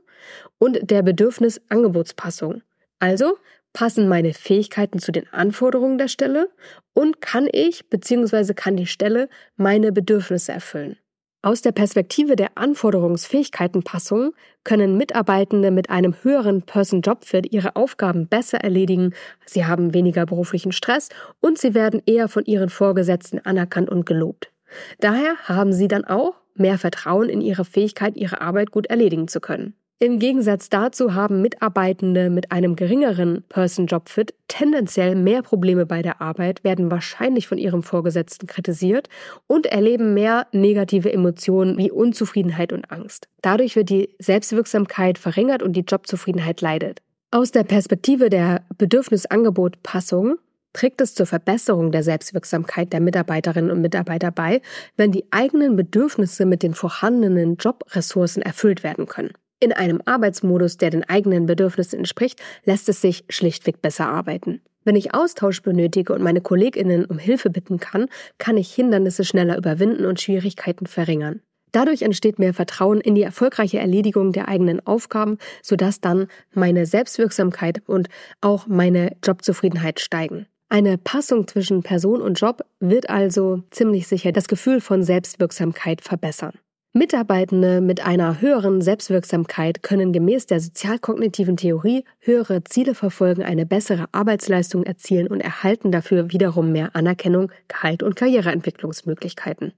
und 0.58 0.78
der 0.82 1.02
Bedürfnis-Angebotspassung. 1.02 2.60
Also 2.98 3.38
passen 3.72 4.08
meine 4.08 4.34
Fähigkeiten 4.34 4.98
zu 4.98 5.10
den 5.10 5.26
Anforderungen 5.32 5.96
der 5.96 6.08
Stelle 6.08 6.50
und 6.92 7.22
kann 7.22 7.48
ich 7.50 7.88
bzw. 7.88 8.52
kann 8.52 8.76
die 8.76 8.86
Stelle 8.86 9.30
meine 9.56 9.90
Bedürfnisse 9.90 10.52
erfüllen. 10.52 10.98
Aus 11.42 11.62
der 11.62 11.72
Perspektive 11.72 12.36
der 12.36 12.50
Anforderungsfähigkeitenpassung 12.56 14.34
können 14.62 14.98
Mitarbeitende 14.98 15.70
mit 15.70 15.88
einem 15.88 16.14
höheren 16.22 16.62
Person-Job-Fit 16.62 17.50
ihre 17.50 17.76
Aufgaben 17.76 18.28
besser 18.28 18.58
erledigen, 18.58 19.14
sie 19.46 19.64
haben 19.64 19.94
weniger 19.94 20.26
beruflichen 20.26 20.72
Stress 20.72 21.08
und 21.40 21.56
sie 21.56 21.72
werden 21.72 22.02
eher 22.04 22.28
von 22.28 22.44
ihren 22.44 22.68
Vorgesetzten 22.68 23.38
anerkannt 23.38 23.88
und 23.88 24.04
gelobt. 24.04 24.52
Daher 24.98 25.34
haben 25.44 25.72
sie 25.72 25.88
dann 25.88 26.04
auch 26.04 26.34
mehr 26.56 26.76
Vertrauen 26.76 27.30
in 27.30 27.40
ihre 27.40 27.64
Fähigkeit, 27.64 28.18
ihre 28.18 28.42
Arbeit 28.42 28.70
gut 28.70 28.88
erledigen 28.88 29.26
zu 29.26 29.40
können. 29.40 29.74
Im 30.02 30.18
Gegensatz 30.18 30.70
dazu 30.70 31.12
haben 31.14 31.42
Mitarbeitende 31.42 32.30
mit 32.30 32.52
einem 32.52 32.74
geringeren 32.74 33.44
Person-Job-Fit 33.50 34.32
tendenziell 34.48 35.14
mehr 35.14 35.42
Probleme 35.42 35.84
bei 35.84 36.00
der 36.00 36.22
Arbeit, 36.22 36.64
werden 36.64 36.90
wahrscheinlich 36.90 37.46
von 37.46 37.58
ihrem 37.58 37.82
Vorgesetzten 37.82 38.46
kritisiert 38.46 39.10
und 39.46 39.66
erleben 39.66 40.14
mehr 40.14 40.46
negative 40.52 41.12
Emotionen 41.12 41.76
wie 41.76 41.90
Unzufriedenheit 41.90 42.72
und 42.72 42.90
Angst. 42.90 43.28
Dadurch 43.42 43.76
wird 43.76 43.90
die 43.90 44.08
Selbstwirksamkeit 44.18 45.18
verringert 45.18 45.62
und 45.62 45.74
die 45.74 45.84
Jobzufriedenheit 45.86 46.62
leidet. 46.62 47.02
Aus 47.30 47.52
der 47.52 47.64
Perspektive 47.64 48.30
der 48.30 48.62
Bedürfnisangebot-Passung 48.78 50.38
trägt 50.72 51.02
es 51.02 51.14
zur 51.14 51.26
Verbesserung 51.26 51.92
der 51.92 52.04
Selbstwirksamkeit 52.04 52.94
der 52.94 53.00
Mitarbeiterinnen 53.00 53.70
und 53.70 53.82
Mitarbeiter 53.82 54.30
bei, 54.30 54.62
wenn 54.96 55.12
die 55.12 55.26
eigenen 55.30 55.76
Bedürfnisse 55.76 56.46
mit 56.46 56.62
den 56.62 56.72
vorhandenen 56.72 57.56
Jobressourcen 57.56 58.40
erfüllt 58.40 58.82
werden 58.82 59.04
können. 59.04 59.34
In 59.62 59.74
einem 59.74 60.00
Arbeitsmodus, 60.06 60.78
der 60.78 60.88
den 60.88 61.06
eigenen 61.06 61.44
Bedürfnissen 61.44 61.98
entspricht, 61.98 62.40
lässt 62.64 62.88
es 62.88 63.02
sich 63.02 63.24
schlichtweg 63.28 63.82
besser 63.82 64.08
arbeiten. 64.08 64.62
Wenn 64.84 64.96
ich 64.96 65.12
Austausch 65.14 65.60
benötige 65.60 66.14
und 66.14 66.22
meine 66.22 66.40
Kolleginnen 66.40 67.04
um 67.04 67.18
Hilfe 67.18 67.50
bitten 67.50 67.78
kann, 67.78 68.06
kann 68.38 68.56
ich 68.56 68.74
Hindernisse 68.74 69.24
schneller 69.24 69.58
überwinden 69.58 70.06
und 70.06 70.18
Schwierigkeiten 70.18 70.86
verringern. 70.86 71.42
Dadurch 71.72 72.00
entsteht 72.02 72.38
mehr 72.38 72.54
Vertrauen 72.54 73.02
in 73.02 73.14
die 73.14 73.22
erfolgreiche 73.22 73.78
Erledigung 73.78 74.32
der 74.32 74.48
eigenen 74.48 74.84
Aufgaben, 74.86 75.36
sodass 75.62 76.00
dann 76.00 76.26
meine 76.52 76.86
Selbstwirksamkeit 76.86 77.82
und 77.86 78.08
auch 78.40 78.66
meine 78.66 79.16
Jobzufriedenheit 79.22 80.00
steigen. 80.00 80.46
Eine 80.68 80.98
Passung 80.98 81.46
zwischen 81.46 81.82
Person 81.82 82.22
und 82.22 82.40
Job 82.40 82.62
wird 82.80 83.10
also 83.10 83.62
ziemlich 83.70 84.08
sicher 84.08 84.32
das 84.32 84.48
Gefühl 84.48 84.80
von 84.80 85.02
Selbstwirksamkeit 85.02 86.00
verbessern. 86.00 86.54
Mitarbeitende 86.92 87.80
mit 87.80 88.04
einer 88.04 88.40
höheren 88.40 88.80
Selbstwirksamkeit 88.80 89.80
können 89.84 90.12
gemäß 90.12 90.46
der 90.46 90.58
sozialkognitiven 90.58 91.56
Theorie 91.56 92.02
höhere 92.18 92.64
Ziele 92.64 92.96
verfolgen, 92.96 93.44
eine 93.44 93.64
bessere 93.64 94.06
Arbeitsleistung 94.10 94.82
erzielen 94.82 95.28
und 95.28 95.40
erhalten 95.40 95.92
dafür 95.92 96.32
wiederum 96.32 96.72
mehr 96.72 96.96
Anerkennung, 96.96 97.52
Gehalt 97.68 98.02
und 98.02 98.16
Karriereentwicklungsmöglichkeiten. 98.16 99.72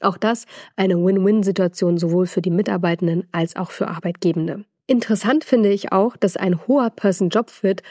Auch 0.00 0.16
das 0.16 0.46
eine 0.74 0.96
Win-Win-Situation 0.96 1.98
sowohl 1.98 2.26
für 2.26 2.42
die 2.42 2.50
Mitarbeitenden 2.50 3.28
als 3.30 3.54
auch 3.54 3.70
für 3.70 3.86
Arbeitgebende. 3.86 4.64
Interessant 4.88 5.44
finde 5.44 5.68
ich 5.68 5.92
auch, 5.92 6.16
dass 6.16 6.36
ein 6.36 6.66
hoher 6.66 6.90
Person-Job-Fit 6.90 7.84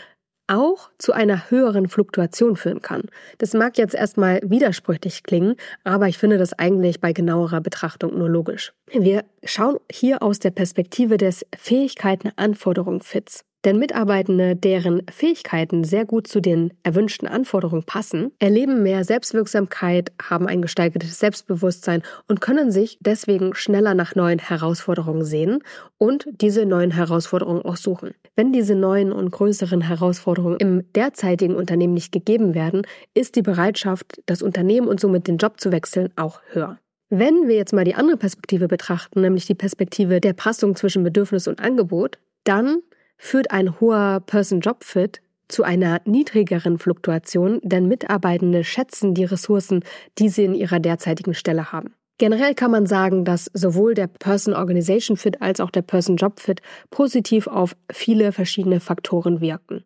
auch 0.47 0.89
zu 0.97 1.13
einer 1.13 1.49
höheren 1.49 1.87
Fluktuation 1.87 2.55
führen 2.55 2.81
kann. 2.81 3.03
Das 3.37 3.53
mag 3.53 3.77
jetzt 3.77 3.95
erstmal 3.95 4.39
widersprüchlich 4.43 5.23
klingen, 5.23 5.55
aber 5.83 6.07
ich 6.07 6.17
finde 6.17 6.37
das 6.37 6.53
eigentlich 6.53 7.01
bei 7.01 7.13
genauerer 7.13 7.61
Betrachtung 7.61 8.17
nur 8.17 8.29
logisch. 8.29 8.73
Wir 8.91 9.23
schauen 9.43 9.77
hier 9.91 10.21
aus 10.21 10.39
der 10.39 10.51
Perspektive 10.51 11.17
des 11.17 11.45
Fähigkeiten-Anforderungen-Fits. 11.57 13.43
Denn 13.63 13.79
Mitarbeitende, 13.79 14.55
deren 14.55 15.01
Fähigkeiten 15.09 15.83
sehr 15.83 16.05
gut 16.05 16.27
zu 16.27 16.39
den 16.39 16.73
erwünschten 16.83 17.27
Anforderungen 17.27 17.83
passen, 17.83 18.31
erleben 18.37 18.83
mehr 18.83 19.03
Selbstwirksamkeit, 19.03 20.11
haben 20.21 20.47
ein 20.47 20.61
gesteigertes 20.61 21.17
Selbstbewusstsein 21.17 22.03
und 22.27 22.41
können 22.41 22.71
sich 22.71 22.99
deswegen 23.01 23.55
schneller 23.55 23.95
nach 23.95 24.13
neuen 24.13 24.37
Herausforderungen 24.37 25.25
sehen 25.25 25.63
und 25.97 26.27
diese 26.29 26.65
neuen 26.65 26.91
Herausforderungen 26.91 27.63
auch 27.63 27.77
suchen. 27.77 28.13
Wenn 28.35 28.53
diese 28.53 28.75
neuen 28.75 29.11
und 29.11 29.31
größeren 29.31 29.81
Herausforderungen 29.81 30.57
im 30.59 30.91
derzeitigen 30.93 31.55
Unternehmen 31.55 31.95
nicht 31.95 32.11
gegeben 32.11 32.53
werden, 32.53 32.83
ist 33.15 33.35
die 33.35 33.41
Bereitschaft, 33.41 34.21
das 34.27 34.41
Unternehmen 34.43 34.87
und 34.87 34.99
somit 34.99 35.27
den 35.27 35.37
Job 35.37 35.59
zu 35.59 35.71
wechseln, 35.71 36.09
auch 36.15 36.41
höher. 36.51 36.77
Wenn 37.09 37.47
wir 37.47 37.55
jetzt 37.55 37.73
mal 37.73 37.85
die 37.85 37.95
andere 37.95 38.17
Perspektive 38.17 38.67
betrachten, 38.67 39.21
nämlich 39.21 39.45
die 39.45 39.55
Perspektive 39.55 40.19
der 40.19 40.33
Passung 40.33 40.75
zwischen 40.75 41.03
Bedürfnis 41.03 41.47
und 41.47 41.61
Angebot, 41.61 42.17
dann 42.43 42.81
führt 43.17 43.51
ein 43.51 43.79
hoher 43.79 44.21
Person-Job-Fit 44.25 45.21
zu 45.47 45.63
einer 45.63 46.01
niedrigeren 46.05 46.79
Fluktuation, 46.79 47.59
denn 47.63 47.87
Mitarbeitende 47.87 48.63
schätzen 48.63 49.13
die 49.13 49.25
Ressourcen, 49.25 49.83
die 50.17 50.29
sie 50.29 50.45
in 50.45 50.55
ihrer 50.55 50.79
derzeitigen 50.79 51.33
Stelle 51.33 51.71
haben. 51.71 51.93
Generell 52.17 52.55
kann 52.55 52.71
man 52.71 52.85
sagen, 52.85 53.25
dass 53.25 53.51
sowohl 53.53 53.93
der 53.93 54.07
Person-Organization 54.07 55.17
Fit 55.17 55.41
als 55.41 55.59
auch 55.59 55.69
der 55.69 55.81
Person-Job 55.81 56.39
Fit 56.39 56.61
positiv 56.89 57.47
auf 57.47 57.75
viele 57.91 58.31
verschiedene 58.31 58.79
Faktoren 58.79 59.41
wirken. 59.41 59.83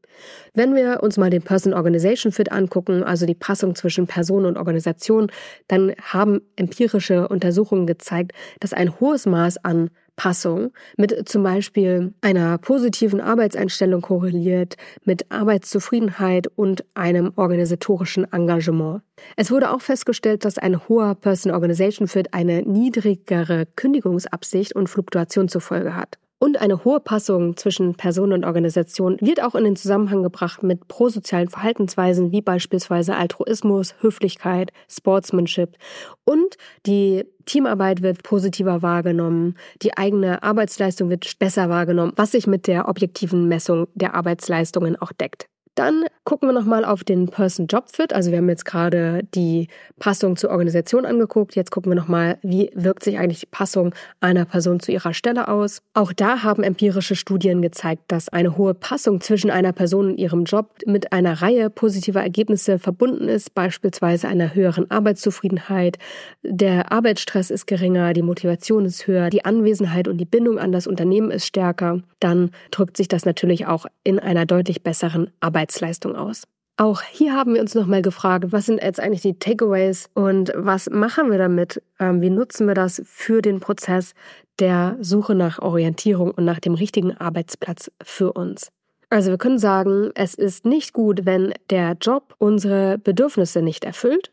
Wenn 0.54 0.76
wir 0.76 1.02
uns 1.02 1.18
mal 1.18 1.32
den 1.32 1.42
Person-Organization 1.42 2.32
Fit 2.32 2.52
angucken, 2.52 3.04
also 3.04 3.26
die 3.26 3.34
Passung 3.34 3.74
zwischen 3.74 4.06
Person 4.06 4.46
und 4.46 4.58
Organisation, 4.58 5.32
dann 5.68 5.96
haben 6.04 6.42
empirische 6.56 7.28
Untersuchungen 7.28 7.88
gezeigt, 7.88 8.34
dass 8.60 8.74
ein 8.74 9.00
hohes 9.00 9.26
Maß 9.26 9.66
an 9.66 9.90
Passung 10.20 10.74
mit 10.98 11.30
zum 11.30 11.44
Beispiel 11.44 12.14
einer 12.20 12.58
positiven 12.58 13.22
Arbeitseinstellung 13.22 14.02
korreliert, 14.02 14.76
mit 15.06 15.32
Arbeitszufriedenheit 15.32 16.48
und 16.58 16.84
einem 16.94 17.32
organisatorischen 17.38 18.30
Engagement. 18.34 19.02
Es 19.38 19.50
wurde 19.50 19.72
auch 19.72 19.80
festgestellt, 19.80 20.44
dass 20.44 20.58
ein 20.58 20.90
hoher 20.90 21.16
Person-Organization 21.16 22.10
Fit 22.10 22.34
eine 22.34 22.64
niedrigere 22.64 23.66
Kündigungsabsicht 23.78 24.76
und 24.76 24.90
Fluktuation 24.90 25.48
zur 25.48 25.62
Folge 25.62 25.96
hat. 25.96 26.18
Und 26.42 26.62
eine 26.62 26.86
hohe 26.86 27.02
Passung 27.02 27.58
zwischen 27.58 27.96
Person 27.96 28.32
und 28.32 28.46
Organisation 28.46 29.18
wird 29.20 29.44
auch 29.44 29.56
in 29.56 29.66
den 29.66 29.76
Zusammenhang 29.76 30.24
gebracht 30.24 30.64
mit 30.64 30.88
prosozialen 30.88 31.50
Verhaltensweisen 31.50 32.32
wie 32.32 32.42
beispielsweise 32.42 33.18
Altruismus, 33.18 33.96
Höflichkeit, 34.00 34.72
Sportsmanship 34.90 35.76
und 36.24 36.56
die 36.86 37.26
Teamarbeit 37.46 38.02
wird 38.02 38.24
positiver 38.24 38.82
wahrgenommen, 38.82 39.58
die 39.82 39.98
eigene 39.98 40.42
Arbeitsleistung 40.42 41.10
wird 41.10 41.40
besser 41.40 41.68
wahrgenommen, 41.68 42.14
was 42.16 42.32
sich 42.32 42.48
mit 42.48 42.68
der 42.68 42.88
objektiven 42.88 43.50
Messung 43.50 43.88
der 43.96 44.14
Arbeitsleistungen 44.16 44.96
auch 44.96 45.12
deckt. 45.12 45.50
Dann 45.76 46.06
gucken 46.26 46.50
wir 46.50 46.54
nochmal 46.54 46.84
auf 46.84 47.04
den 47.04 47.28
Person-Job-Fit. 47.28 48.14
Also 48.14 48.32
wir 48.32 48.40
haben 48.40 48.50
jetzt 48.50 48.66
gerade 48.66 49.22
die 49.34 49.68
Passung 49.98 50.36
zur 50.36 50.50
Organisation 50.50 51.06
angeguckt. 51.06 51.56
Jetzt 51.56 51.72
gucken 51.72 51.92
wir 51.92 51.96
nochmal, 51.96 52.38
wie 52.42 52.70
wirkt 52.76 53.04
sich 53.04 53.18
eigentlich 53.18 53.40
die 53.40 53.46
Passung 53.46 53.96
einer 54.20 54.46
Person 54.46 54.80
zu 54.80 54.92
ihrer 54.92 55.14
Stelle 55.14 55.48
aus. 55.48 55.82
Auch 55.94 56.12
da 56.12 56.44
haben 56.44 56.64
empirische 56.64 57.16
Studien 57.16 57.62
gezeigt, 57.62 58.04
dass 58.10 58.30
eine 58.30 58.58
hohe 58.58 58.74
Passung 58.74 59.22
zwischen 59.22 59.52
einer 59.52 59.72
Person 59.72 60.10
und 60.10 60.18
ihrem 60.18 60.44
Job 60.44 60.80
mit 60.86 61.14
einer 61.14 61.42
Reihe 61.42 61.70
positiver 61.70 62.22
Ergebnisse 62.22 62.78
verbunden 62.78 63.30
ist, 63.30 63.54
beispielsweise 63.54 64.28
einer 64.28 64.54
höheren 64.54 64.92
Arbeitszufriedenheit. 64.92 65.98
Der 66.44 66.92
Arbeitsstress 66.92 67.52
ist 67.52 67.68
geringer, 67.68 68.14
die 68.14 68.22
Motivation 68.22 68.86
ist 68.86 69.08
höher, 69.08 69.30
die 69.30 69.46
Anwesenheit 69.46 70.08
und 70.08 70.18
die 70.18 70.26
Bindung 70.26 70.60
an 70.60 70.72
das 70.72 70.88
Unternehmen 70.88 71.32
ist 71.32 71.46
stärker. 71.46 72.02
Dann 72.20 72.52
drückt 72.72 72.98
sich 72.98 73.08
das 73.08 73.26
natürlich 73.26 73.66
auch 73.66 73.86
in 74.04 74.20
einer 74.20 74.46
deutlich 74.46 74.84
besseren 74.84 75.32
Arbeit 75.40 75.69
Arbeitsleistung 75.70 76.16
aus. 76.16 76.44
Auch 76.78 77.02
hier 77.02 77.34
haben 77.34 77.56
wir 77.56 77.62
uns 77.62 77.76
nochmal 77.76 78.02
gefragt, 78.02 78.46
was 78.50 78.66
sind 78.66 78.82
jetzt 78.82 79.02
eigentlich 79.02 79.22
die 79.22 79.38
Takeaways 79.38 80.10
und 80.14 80.52
was 80.56 80.90
machen 80.90 81.30
wir 81.30 81.38
damit? 81.38 81.82
Ähm, 82.00 82.22
wie 82.22 82.30
nutzen 82.30 82.68
wir 82.68 82.74
das 82.74 83.02
für 83.06 83.42
den 83.42 83.60
Prozess 83.60 84.14
der 84.60 84.98
Suche 85.02 85.36
nach 85.36 85.60
Orientierung 85.60 86.32
und 86.32 86.46
nach 86.46 86.60
dem 86.60 86.76
richtigen 86.76 87.16
Arbeitsplatz 87.18 87.92
für 88.02 88.32
uns? 88.32 88.70
Also 89.10 89.30
wir 89.30 89.38
können 89.38 89.60
sagen, 89.60 90.12
es 90.16 90.36
ist 90.36 90.66
nicht 90.66 90.94
gut, 90.94 91.26
wenn 91.26 91.54
der 91.70 91.98
Job 92.00 92.36
unsere 92.38 92.98
Bedürfnisse 92.98 93.62
nicht 93.62 93.84
erfüllt. 93.84 94.32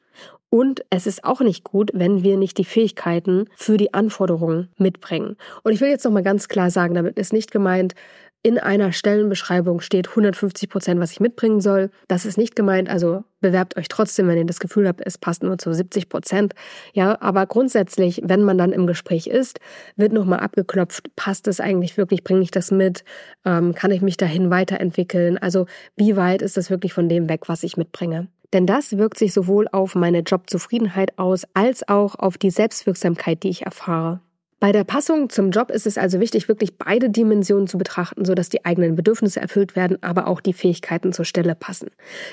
Und 0.49 0.85
es 0.91 1.09
ist 1.09 1.25
auch 1.25 1.41
nicht 1.41 1.65
gut, 1.65 1.91
wenn 1.93 2.23
wir 2.23 2.37
nicht 2.37 2.57
die 2.57 2.65
Fähigkeiten 2.65 3.47
für 3.57 3.77
die 3.77 3.93
Anforderungen 3.93 4.69
mitbringen. 4.79 5.37
Und 5.65 5.73
ich 5.73 5.81
will 5.81 5.89
jetzt 5.89 6.05
nochmal 6.05 6.23
ganz 6.23 6.47
klar 6.47 6.71
sagen, 6.71 6.95
damit 6.95 7.19
ist 7.19 7.33
nicht 7.33 7.51
gemeint, 7.51 7.95
in 8.47 8.61
einer 8.61 8.93
Stellenbeschreibung 8.93 9.81
steht 9.81 10.11
150 10.11 10.69
Prozent, 10.69 11.01
was 11.01 11.11
ich 11.11 11.19
mitbringen 11.19 11.61
soll. 11.61 11.91
Das 12.07 12.25
ist 12.25 12.39
nicht 12.39 12.55
gemeint. 12.55 12.89
Also 12.89 13.25
bewerbt 13.41 13.77
euch 13.77 13.89
trotzdem, 13.89 14.29
wenn 14.29 14.39
ihr 14.39 14.47
das 14.47 14.61
Gefühl 14.61 14.87
habt, 14.87 15.01
es 15.05 15.19
passt 15.19 15.43
nur 15.43 15.59
zu 15.59 15.75
70 15.75 16.09
Prozent. 16.09 16.55
Ja, 16.93 17.21
aber 17.21 17.47
grundsätzlich, 17.47 18.23
wenn 18.25 18.45
man 18.45 18.57
dann 18.57 18.71
im 18.71 18.87
Gespräch 18.87 19.27
ist, 19.27 19.59
wird 19.97 20.13
nochmal 20.13 20.39
abgeklopft, 20.39 21.11
passt 21.17 21.49
es 21.49 21.59
eigentlich 21.59 21.97
wirklich, 21.97 22.23
bringe 22.23 22.43
ich 22.43 22.53
das 22.53 22.71
mit, 22.71 23.03
ähm, 23.45 23.75
kann 23.75 23.91
ich 23.91 24.01
mich 24.01 24.17
dahin 24.17 24.49
weiterentwickeln? 24.49 25.39
Also 25.39 25.67
wie 25.97 26.15
weit 26.15 26.41
ist 26.41 26.57
das 26.57 26.71
wirklich 26.71 26.93
von 26.93 27.09
dem 27.09 27.29
weg, 27.29 27.49
was 27.49 27.65
ich 27.65 27.77
mitbringe? 27.77 28.29
Denn 28.53 28.65
das 28.65 28.97
wirkt 28.97 29.19
sich 29.19 29.33
sowohl 29.33 29.67
auf 29.73 29.97
meine 29.97 30.21
Jobzufriedenheit 30.21 31.19
aus, 31.19 31.43
als 31.55 31.89
auch 31.89 32.15
auf 32.15 32.39
die 32.39 32.51
Selbstwirksamkeit, 32.51 33.43
die 33.43 33.49
ich 33.49 33.63
erfahre. 33.63 34.21
Bei 34.67 34.73
der 34.73 34.83
Passung 34.83 35.31
zum 35.31 35.53
Job 35.53 35.71
ist 35.71 35.87
es 35.87 35.97
also 35.97 36.19
wichtig, 36.19 36.49
wirklich 36.49 36.77
beide 36.77 37.09
Dimensionen 37.09 37.69
zu 37.69 37.79
betrachten, 37.79 38.25
sodass 38.25 38.49
die 38.49 38.65
eigenen 38.65 38.97
Bedürfnisse 38.97 39.41
erfüllt 39.41 39.77
werden, 39.77 39.97
aber 40.03 40.27
auch 40.27 40.41
die 40.41 40.53
Fähigkeiten 40.53 41.13
zur 41.13 41.25
Stelle 41.25 41.55
passen. 41.55 41.89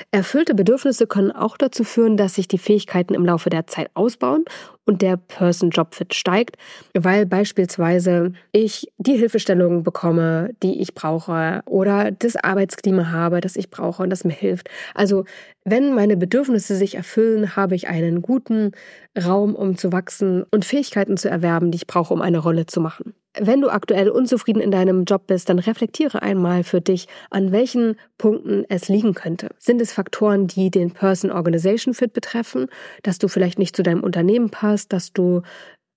Erfüllte 0.09 0.55
Bedürfnisse 0.55 1.05
können 1.05 1.31
auch 1.31 1.57
dazu 1.57 1.83
führen, 1.83 2.17
dass 2.17 2.33
sich 2.33 2.47
die 2.47 2.57
Fähigkeiten 2.57 3.13
im 3.13 3.23
Laufe 3.23 3.51
der 3.51 3.67
Zeit 3.67 3.91
ausbauen 3.93 4.45
und 4.85 5.01
der 5.01 5.17
Person-Job-Fit 5.17 6.13
steigt, 6.13 6.57
weil 6.93 7.25
beispielsweise 7.25 8.33
ich 8.51 8.91
die 8.97 9.17
Hilfestellungen 9.17 9.83
bekomme, 9.83 10.51
die 10.61 10.81
ich 10.81 10.93
brauche 10.93 11.61
oder 11.65 12.11
das 12.11 12.35
Arbeitsklima 12.35 13.11
habe, 13.11 13.41
das 13.41 13.55
ich 13.55 13.69
brauche 13.69 14.03
und 14.03 14.09
das 14.09 14.23
mir 14.23 14.33
hilft. 14.33 14.69
Also 14.93 15.25
wenn 15.63 15.93
meine 15.93 16.17
Bedürfnisse 16.17 16.75
sich 16.75 16.95
erfüllen, 16.95 17.55
habe 17.55 17.75
ich 17.75 17.87
einen 17.87 18.21
guten 18.21 18.71
Raum, 19.17 19.55
um 19.55 19.77
zu 19.77 19.91
wachsen 19.91 20.43
und 20.51 20.65
Fähigkeiten 20.65 21.17
zu 21.17 21.29
erwerben, 21.29 21.71
die 21.71 21.77
ich 21.77 21.87
brauche, 21.87 22.13
um 22.13 22.21
eine 22.21 22.39
Rolle 22.39 22.65
zu 22.65 22.81
machen. 22.81 23.13
Wenn 23.39 23.61
du 23.61 23.69
aktuell 23.69 24.09
unzufrieden 24.09 24.61
in 24.61 24.69
deinem 24.69 25.05
Job 25.05 25.27
bist, 25.27 25.49
dann 25.49 25.57
reflektiere 25.57 26.21
einmal 26.21 26.63
für 26.63 26.81
dich, 26.81 27.07
an 27.31 27.51
welchen 27.51 27.95
Punkten 28.17 28.63
es 28.69 28.89
liegen 28.89 29.15
könnte. 29.15 29.49
Sind 29.57 29.81
es 29.81 29.91
Faktoren, 29.91 30.45
die 30.47 30.69
den 30.69 30.91
Person-Organization 30.91 31.93
Fit 31.95 32.13
betreffen, 32.13 32.67
dass 33.01 33.17
du 33.17 33.27
vielleicht 33.27 33.57
nicht 33.57 33.75
zu 33.75 33.81
deinem 33.81 34.03
Unternehmen 34.03 34.49
passt, 34.51 34.93
dass 34.93 35.13
du 35.13 35.41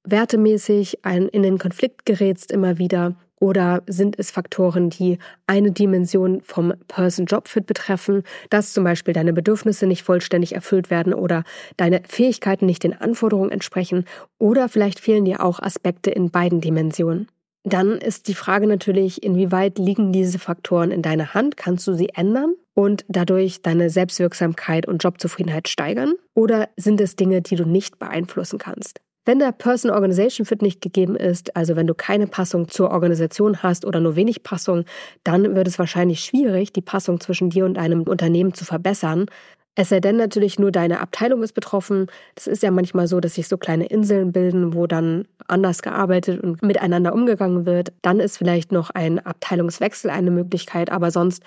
wertemäßig 0.05 1.01
in 1.05 1.42
den 1.42 1.59
Konflikt 1.59 2.07
gerätst 2.07 2.51
immer 2.51 2.79
wieder? 2.79 3.16
Oder 3.38 3.83
sind 3.87 4.18
es 4.18 4.31
Faktoren, 4.31 4.88
die 4.88 5.18
eine 5.46 5.70
Dimension 5.70 6.40
vom 6.40 6.72
Person-Job-Fit 6.88 7.66
betreffen, 7.66 8.22
dass 8.49 8.72
zum 8.72 8.85
Beispiel 8.85 9.12
deine 9.12 9.33
Bedürfnisse 9.33 9.87
nicht 9.87 10.03
vollständig 10.03 10.55
erfüllt 10.55 10.90
werden 10.90 11.12
oder 11.12 11.44
deine 11.77 12.03
Fähigkeiten 12.09 12.66
nicht 12.66 12.83
den 12.83 12.99
Anforderungen 12.99 13.51
entsprechen? 13.51 14.05
Oder 14.38 14.68
vielleicht 14.68 15.01
fehlen 15.01 15.27
dir 15.27 15.44
auch 15.44 15.61
Aspekte 15.61 16.11
in 16.11 16.31
beiden 16.31 16.61
Dimensionen? 16.61 17.29
Dann 17.64 17.99
ist 17.99 18.29
die 18.29 18.35
Frage 18.35 18.68
natürlich, 18.68 19.25
inwieweit 19.25 19.79
liegen 19.79 20.12
diese 20.12 20.38
Faktoren 20.38 20.92
in 20.92 21.03
deiner 21.03 21.35
Hand? 21.35 21.57
Kannst 21.57 21.87
du 21.88 21.94
sie 21.94 22.11
ändern 22.11 22.55
und 22.75 23.05
dadurch 23.09 23.61
deine 23.61 23.90
Selbstwirksamkeit 23.90 24.87
und 24.87 25.03
Jobzufriedenheit 25.03 25.68
steigern? 25.68 26.14
Oder 26.33 26.68
sind 26.77 27.01
es 27.01 27.16
Dinge, 27.16 27.42
die 27.42 27.57
du 27.57 27.64
nicht 27.64 27.99
beeinflussen 27.99 28.61
kannst? 28.61 29.01
Wenn 29.27 29.41
der 29.41 29.51
Person-Organization 29.51 30.47
Fit 30.47 30.62
nicht 30.62 30.81
gegeben 30.81 31.17
ist, 31.17 31.57
also 31.57 31.75
wenn 31.75 31.89
du 31.89 31.95
keine 31.95 32.29
Passung 32.29 32.69
zur 32.69 32.93
Organisation 32.93 33.61
hast 33.61 33.85
oder 33.85 33.99
nur 33.99 34.15
wenig 34.15 34.45
Passung, 34.45 34.85
dann 35.25 35.57
wird 35.57 35.67
es 35.67 35.81
wahrscheinlich 35.81 36.21
schwierig, 36.21 36.73
die 36.73 36.81
Passung 36.81 37.19
zwischen 37.19 37.51
dir 37.51 37.65
und 37.65 37.77
einem 37.77 38.03
Unternehmen 38.03 38.55
zu 38.55 38.65
verbessern. 38.65 39.27
Es 39.75 39.89
sei 39.89 39.99
denn 39.99 40.17
natürlich 40.17 40.61
nur 40.61 40.71
deine 40.71 41.01
Abteilung 41.01 41.43
ist 41.43 41.55
betroffen. 41.55 42.07
Das 42.37 42.47
ist 42.47 42.62
ja 42.62 42.71
manchmal 42.71 43.09
so, 43.09 43.19
dass 43.19 43.35
sich 43.35 43.49
so 43.49 43.59
kleine 43.59 43.87
Inseln 43.87 44.31
bilden, 44.31 44.75
wo 44.75 44.87
dann 44.87 45.27
anders 45.49 45.83
gearbeitet 45.83 46.41
und 46.43 46.62
miteinander 46.62 47.12
umgegangen 47.12 47.67
wird. 47.67 47.93
Dann 48.03 48.21
ist 48.21 48.39
vielleicht 48.39 48.71
noch 48.71 48.91
ein 48.91 49.19
Abteilungswechsel 49.19 50.09
eine 50.09 50.31
Möglichkeit, 50.31 50.91
aber 50.91 51.11
sonst 51.11 51.43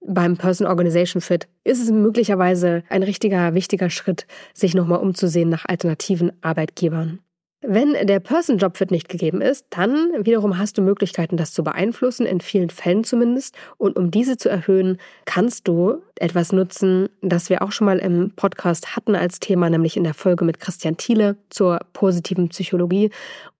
beim 0.00 0.36
Person 0.36 0.66
Organization 0.66 1.20
Fit 1.20 1.48
ist 1.64 1.82
es 1.82 1.90
möglicherweise 1.90 2.82
ein 2.88 3.02
richtiger, 3.02 3.54
wichtiger 3.54 3.90
Schritt, 3.90 4.26
sich 4.54 4.74
nochmal 4.74 5.00
umzusehen 5.00 5.48
nach 5.48 5.66
alternativen 5.66 6.32
Arbeitgebern. 6.42 7.20
Wenn 7.62 7.92
der 8.06 8.20
Person-Job 8.20 8.78
Fit 8.78 8.90
nicht 8.90 9.10
gegeben 9.10 9.42
ist, 9.42 9.66
dann 9.68 10.12
wiederum 10.24 10.56
hast 10.56 10.78
du 10.78 10.82
Möglichkeiten, 10.82 11.36
das 11.36 11.52
zu 11.52 11.62
beeinflussen, 11.62 12.24
in 12.24 12.40
vielen 12.40 12.70
Fällen 12.70 13.04
zumindest. 13.04 13.54
Und 13.76 13.98
um 13.98 14.10
diese 14.10 14.38
zu 14.38 14.48
erhöhen, 14.48 14.96
kannst 15.26 15.68
du 15.68 16.00
etwas 16.14 16.52
nutzen, 16.52 17.10
das 17.20 17.50
wir 17.50 17.60
auch 17.60 17.70
schon 17.70 17.84
mal 17.84 17.98
im 17.98 18.32
Podcast 18.34 18.96
hatten 18.96 19.14
als 19.14 19.40
Thema, 19.40 19.68
nämlich 19.68 19.98
in 19.98 20.04
der 20.04 20.14
Folge 20.14 20.46
mit 20.46 20.58
Christian 20.58 20.96
Thiele 20.96 21.36
zur 21.50 21.80
positiven 21.92 22.48
Psychologie. 22.48 23.10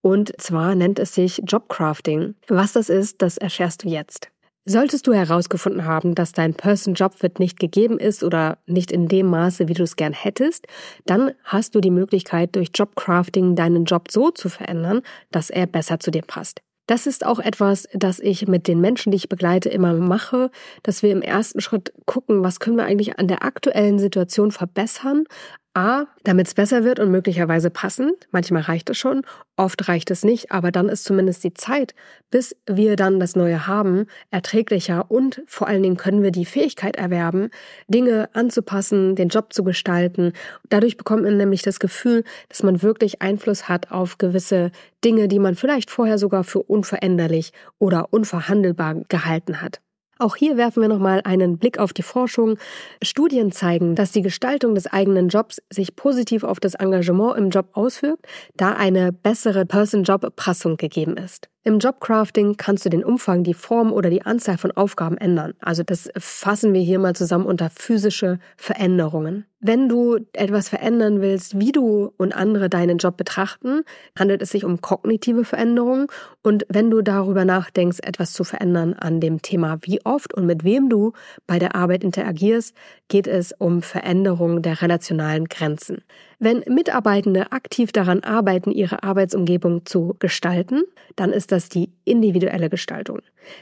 Und 0.00 0.33
zwar 0.40 0.74
nennt 0.74 0.98
es 0.98 1.14
sich 1.14 1.42
Jobcrafting. 1.44 2.37
Was 2.48 2.72
das 2.72 2.88
ist, 2.88 3.20
das 3.20 3.37
erfährst 3.37 3.85
du 3.85 3.88
jetzt. 3.90 4.31
Solltest 4.71 5.09
du 5.09 5.13
herausgefunden 5.13 5.85
haben, 5.85 6.15
dass 6.15 6.31
dein 6.31 6.55
Person-Job-Fit 6.55 7.41
nicht 7.41 7.59
gegeben 7.59 7.99
ist 7.99 8.23
oder 8.23 8.59
nicht 8.67 8.93
in 8.93 9.09
dem 9.09 9.27
Maße, 9.27 9.67
wie 9.67 9.75
du 9.75 9.83
es 9.83 9.97
gern 9.97 10.13
hättest, 10.13 10.69
dann 11.07 11.33
hast 11.43 11.75
du 11.75 11.81
die 11.81 11.91
Möglichkeit, 11.91 12.55
durch 12.55 12.69
Jobcrafting 12.73 13.57
deinen 13.57 13.85
Job 13.85 14.13
so 14.13 14.31
zu 14.31 14.49
verändern, 14.49 15.03
dass 15.33 15.51
er 15.51 15.67
besser 15.67 15.99
zu 15.99 16.13
dir 16.13 16.23
passt. 16.23 16.61
Das 16.87 17.09
ist 17.09 17.27
auch 17.27 17.41
etwas, 17.41 17.89
das 17.95 18.21
ich 18.21 18.47
mit 18.47 18.69
den 18.69 18.81
Menschen, 18.81 19.11
die 19.11 19.17
ich 19.17 19.29
begleite, 19.29 19.69
immer 19.69 19.93
mache, 19.95 20.53
dass 20.85 21.03
wir 21.03 21.11
im 21.11 21.23
ersten 21.23 21.61
Schritt 21.61 21.93
gucken, 22.07 22.45
was 22.45 22.61
können 22.61 22.77
wir 22.77 22.85
eigentlich 22.85 23.19
an 23.19 23.27
der 23.27 23.45
aktuellen 23.45 23.99
Situation 23.99 24.53
verbessern, 24.53 25.25
A, 25.73 26.07
damit 26.25 26.49
es 26.49 26.55
besser 26.55 26.83
wird 26.83 26.99
und 26.99 27.13
möglicherweise 27.13 27.71
passend. 27.71 28.27
Manchmal 28.33 28.63
reicht 28.63 28.91
es 28.91 28.99
schon, 28.99 29.23
oft 29.57 29.87
reicht 29.89 30.11
es 30.11 30.25
nicht, 30.25 30.51
aber 30.51 30.73
dann 30.73 30.89
ist 30.89 31.05
zumindest 31.05 31.45
die 31.45 31.55
Zeit, 31.55 31.95
bis 32.29 32.57
wir 32.67 32.97
dann 32.97 33.21
das 33.21 33.37
Neue 33.37 33.69
haben, 33.69 34.07
erträglicher 34.33 35.11
und 35.11 35.43
vor 35.47 35.69
allen 35.69 35.85
Dingen 35.85 35.97
können 35.97 36.25
wir 36.25 36.33
die 36.33 36.45
Fähigkeit 36.45 36.97
erwerben, 36.97 37.51
Dinge 37.87 38.29
anzupassen, 38.33 39.15
den 39.15 39.29
Job 39.29 39.53
zu 39.53 39.63
gestalten. 39.63 40.33
Dadurch 40.71 40.97
bekommt 40.97 41.23
man 41.23 41.37
nämlich 41.37 41.63
das 41.63 41.79
Gefühl, 41.79 42.25
dass 42.49 42.65
man 42.65 42.83
wirklich 42.83 43.23
Einfluss 43.23 43.69
hat 43.69 43.93
auf 43.93 44.19
gewisse 44.19 44.73
Dinge, 45.05 45.29
die 45.29 45.39
man 45.39 45.55
vielleicht 45.55 45.91
vorher 45.91 46.19
sogar 46.19 46.43
für 46.43 46.65
unveränderlich 46.65 47.53
oder 47.79 48.13
unverhandelbar 48.13 48.97
gehalten 49.09 49.63
hat. 49.63 49.81
Auch 50.21 50.37
hier 50.37 50.59
werfen 50.59 50.83
wir 50.83 50.89
nochmal 50.89 51.23
einen 51.25 51.57
Blick 51.57 51.79
auf 51.79 51.95
die 51.95 52.03
Forschung. 52.03 52.59
Studien 53.03 53.53
zeigen, 53.53 53.95
dass 53.95 54.13
die 54.13 54.21
Gestaltung 54.21 54.75
des 54.75 54.87
eigenen 54.87 55.29
Jobs 55.29 55.63
sich 55.71 55.97
positiv 55.97 56.45
auf 56.45 56.61
das 56.61 56.75
Engagement 56.75 57.39
im 57.39 57.49
Job 57.49 57.71
auswirkt, 57.73 58.27
da 58.55 58.75
eine 58.75 59.13
bessere 59.13 59.65
Person-Job-Prassung 59.65 60.77
gegeben 60.77 61.17
ist. 61.17 61.50
Im 61.62 61.79
Jobcrafting 61.79 62.57
kannst 62.57 62.87
du 62.87 62.88
den 62.88 63.05
Umfang, 63.05 63.44
die 63.44 63.53
Form 63.53 63.92
oder 63.92 64.09
die 64.09 64.23
Anzahl 64.23 64.57
von 64.57 64.73
Aufgaben 64.73 65.18
ändern. 65.18 65.53
Also 65.61 65.83
das 65.83 66.09
fassen 66.16 66.73
wir 66.73 66.81
hier 66.81 66.99
mal 66.99 67.14
zusammen 67.14 67.44
unter 67.44 67.68
physische 67.68 68.38
Veränderungen. 68.57 69.44
Wenn 69.61 69.87
du 69.90 70.20
etwas 70.33 70.70
verändern 70.70 71.20
willst, 71.20 71.61
wie 71.61 71.70
du 71.70 72.14
und 72.16 72.35
andere 72.35 72.70
deinen 72.70 72.96
Job 72.96 73.18
betrachten, 73.18 73.83
handelt 74.18 74.40
es 74.40 74.49
sich 74.49 74.64
um 74.64 74.81
kognitive 74.81 75.44
Veränderungen. 75.44 76.07
Und 76.42 76.64
wenn 76.70 76.90
du 76.90 77.03
darüber 77.03 77.44
nachdenkst, 77.44 77.99
etwas 78.01 78.33
zu 78.33 78.42
verändern 78.42 78.94
an 78.94 79.20
dem 79.20 79.42
Thema, 79.42 79.77
wie 79.83 80.01
oft 80.07 80.33
und 80.33 80.46
mit 80.46 80.64
wem 80.64 80.88
du 80.88 81.12
bei 81.46 81.59
der 81.59 81.75
Arbeit 81.75 82.05
interagierst, 82.05 82.75
geht 83.09 83.27
es 83.27 83.53
um 83.53 83.83
Veränderung 83.83 84.62
der 84.62 84.81
relationalen 84.81 85.44
Grenzen. 85.44 86.05
Wenn 86.42 86.64
Mitarbeitende 86.66 87.53
aktiv 87.53 87.92
daran 87.92 88.20
arbeiten, 88.20 88.70
ihre 88.70 89.03
Arbeitsumgebung 89.03 89.85
zu 89.85 90.16
gestalten, 90.18 90.85
dann 91.14 91.35
ist 91.35 91.53
das 91.53 91.68
die 91.68 91.92
individuelle 92.07 92.70
Gestaltung. 92.70 93.18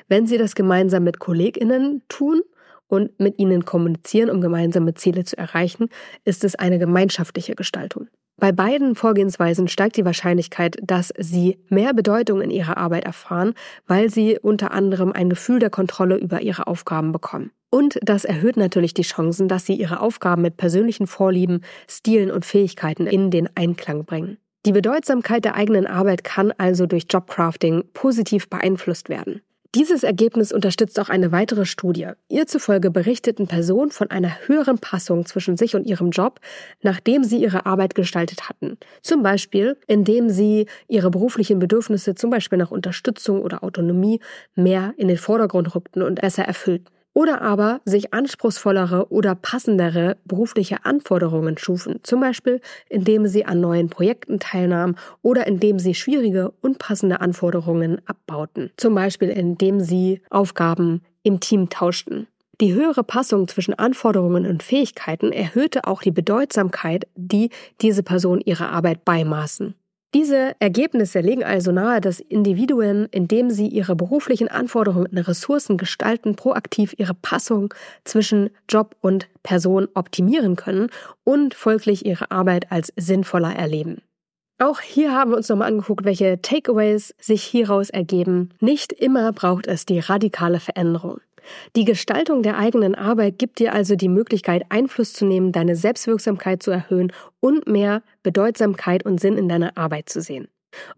Wenn 0.07 0.29
sie 0.29 0.39
das 0.39 0.55
gemeinsam 0.55 1.03
mit 1.03 1.19
Kolleginnen 1.19 2.03
tun 2.09 2.41
und 2.87 3.19
mit 3.19 3.41
ihnen 3.41 3.65
kommunizieren, 3.65 4.31
um 4.31 4.41
gemeinsame 4.41 4.95
Ziele 4.95 5.25
zu 5.25 5.37
erreichen, 5.37 5.89
ist 6.25 6.45
es 6.45 6.55
eine 6.55 6.79
gemeinschaftliche 6.79 7.57
Gestaltung. 7.57 8.07
Bei 8.41 8.53
beiden 8.53 8.95
Vorgehensweisen 8.95 9.67
steigt 9.67 9.97
die 9.97 10.05
Wahrscheinlichkeit, 10.05 10.77
dass 10.81 11.13
sie 11.19 11.59
mehr 11.69 11.93
Bedeutung 11.93 12.41
in 12.41 12.51
ihrer 12.51 12.77
Arbeit 12.77 13.05
erfahren, 13.05 13.55
weil 13.89 14.11
sie 14.11 14.39
unter 14.41 14.71
anderem 14.71 15.11
ein 15.13 15.29
Gefühl 15.29 15.59
der 15.59 15.71
Kontrolle 15.71 16.17
über 16.17 16.41
ihre 16.41 16.69
Aufgaben 16.69 17.11
bekommen. 17.11 17.51
Und 17.71 17.99
das 18.01 18.25
erhöht 18.25 18.57
natürlich 18.57 18.95
die 18.95 19.03
Chancen, 19.03 19.49
dass 19.49 19.67
sie 19.67 19.75
ihre 19.75 20.01
Aufgaben 20.01 20.43
mit 20.43 20.57
persönlichen 20.57 21.09
Vorlieben, 21.09 21.63
Stilen 21.89 22.31
und 22.31 22.45
Fähigkeiten 22.45 23.09
in 23.09 23.33
den 23.33 23.49
Einklang 23.57 24.05
bringen. 24.05 24.39
Die 24.65 24.73
Bedeutsamkeit 24.73 25.45
der 25.45 25.57
eigenen 25.57 25.87
Arbeit 25.87 26.23
kann 26.23 26.53
also 26.57 26.87
durch 26.87 27.07
Jobcrafting 27.11 27.85
positiv 27.93 28.49
beeinflusst 28.49 29.09
werden. 29.09 29.43
Dieses 29.75 30.03
Ergebnis 30.03 30.51
unterstützt 30.51 30.99
auch 30.99 31.11
eine 31.11 31.31
weitere 31.31 31.67
Studie. 31.67 32.09
Ihr 32.31 32.47
zufolge 32.47 32.91
berichteten 32.91 33.47
Personen 33.47 33.91
von 33.91 34.11
einer 34.11 34.47
höheren 34.47 34.79
Passung 34.79 35.27
zwischen 35.27 35.59
sich 35.59 35.77
und 35.77 35.85
ihrem 35.85 36.09
Job, 36.09 36.41
nachdem 36.81 37.23
sie 37.23 37.37
ihre 37.37 37.67
Arbeit 37.67 37.95
gestaltet 37.95 38.49
hatten. 38.49 38.79
Zum 39.03 39.23
Beispiel, 39.23 39.77
indem 39.87 40.31
sie 40.31 40.67
ihre 40.89 41.11
beruflichen 41.11 41.59
Bedürfnisse, 41.59 42.15
zum 42.15 42.31
Beispiel 42.31 42.57
nach 42.57 42.71
Unterstützung 42.71 43.43
oder 43.43 43.63
Autonomie, 43.63 44.21
mehr 44.55 44.95
in 44.97 45.07
den 45.07 45.19
Vordergrund 45.19 45.75
rückten 45.75 46.01
und 46.01 46.19
besser 46.23 46.45
erfüllten 46.45 46.98
oder 47.19 47.43
aber 47.43 47.81
sich 47.85 48.15
anspruchsvollere 48.15 49.11
oder 49.11 49.35
passendere 49.35 50.19
berufliche 50.25 50.85
Anforderungen 50.85 51.59
schufen, 51.59 51.99
zum 52.05 52.21
Beispiel 52.21 52.61
indem 52.89 53.27
sie 53.27 53.45
an 53.45 53.61
neuen 53.61 53.91
Projekten 53.91 54.39
teilnahmen 54.39 54.95
oder 55.21 55.45
indem 55.49 55.81
sie 55.81 55.97
schwierige, 55.97 56.53
unpassende 56.61 57.21
Anforderungen 57.21 58.01
abbauten, 58.07 58.71
zum 58.77 58.95
Beispiel 58.95 59.31
indem 59.31 59.81
sie 59.81 60.21
Aufgaben 60.31 61.03
im 61.25 61.41
Team 61.41 61.69
tauschten. 61.71 62.29
Die 62.61 62.73
höhere 62.73 63.03
Passung 63.03 63.49
zwischen 63.49 63.75
Anforderungen 63.75 64.47
und 64.47 64.63
Fähigkeiten 64.63 65.33
erhöhte 65.33 65.89
auch 65.89 66.03
die 66.03 66.13
Bedeutsamkeit, 66.13 67.09
die 67.17 67.51
diese 67.81 68.05
Person 68.05 68.41
ihrer 68.41 68.71
Arbeit 68.71 69.05
beimaßen. 69.05 69.75
Diese 70.15 70.55
Ergebnisse 70.59 71.21
legen 71.21 71.45
also 71.45 71.71
nahe, 71.71 72.01
dass 72.01 72.21
Individuen, 72.21 73.09
indem 73.11 73.51
sie 73.51 73.67
ihre 73.69 73.95
beruflichen 73.95 74.49
Anforderungen 74.49 75.07
und 75.07 75.19
Ressourcen 75.19 75.77
gestalten, 75.77 76.35
proaktiv 76.35 76.95
ihre 76.97 77.13
Passung 77.13 77.75
zwischen 78.05 78.49
Job 78.71 78.97
und 79.03 79.29
Person 79.43 79.87
optimieren 79.93 80.57
können 80.57 80.89
und 81.25 81.53
folglich 81.53 82.07
ihre 82.07 82.31
Arbeit 82.31 82.73
als 82.73 82.91
sinnvoller 82.97 83.55
erleben. 83.55 84.01
Auch 84.59 84.81
hier 84.81 85.13
haben 85.13 85.31
wir 85.31 85.37
uns 85.37 85.51
nochmal 85.51 85.69
angeguckt, 85.69 86.05
welche 86.05 86.41
Takeaways 86.41 87.15
sich 87.21 87.45
hieraus 87.45 87.91
ergeben. 87.91 88.49
Nicht 88.61 88.93
immer 88.93 89.33
braucht 89.33 89.67
es 89.67 89.85
die 89.85 90.01
radikale 90.01 90.59
Veränderung. 90.59 91.21
Die 91.77 91.85
Gestaltung 91.85 92.43
der 92.43 92.59
eigenen 92.59 92.95
Arbeit 92.95 93.39
gibt 93.39 93.59
dir 93.59 93.73
also 93.73 93.97
die 93.97 94.09
Möglichkeit, 94.09 94.65
Einfluss 94.69 95.13
zu 95.13 95.25
nehmen, 95.25 95.53
deine 95.53 95.77
Selbstwirksamkeit 95.77 96.63
zu 96.63 96.71
erhöhen 96.71 97.13
und 97.41 97.67
mehr 97.67 98.03
Bedeutsamkeit 98.23 99.05
und 99.05 99.21
Sinn 99.21 99.37
in 99.37 99.49
deiner 99.49 99.77
Arbeit 99.77 100.09
zu 100.09 100.21
sehen. 100.21 100.49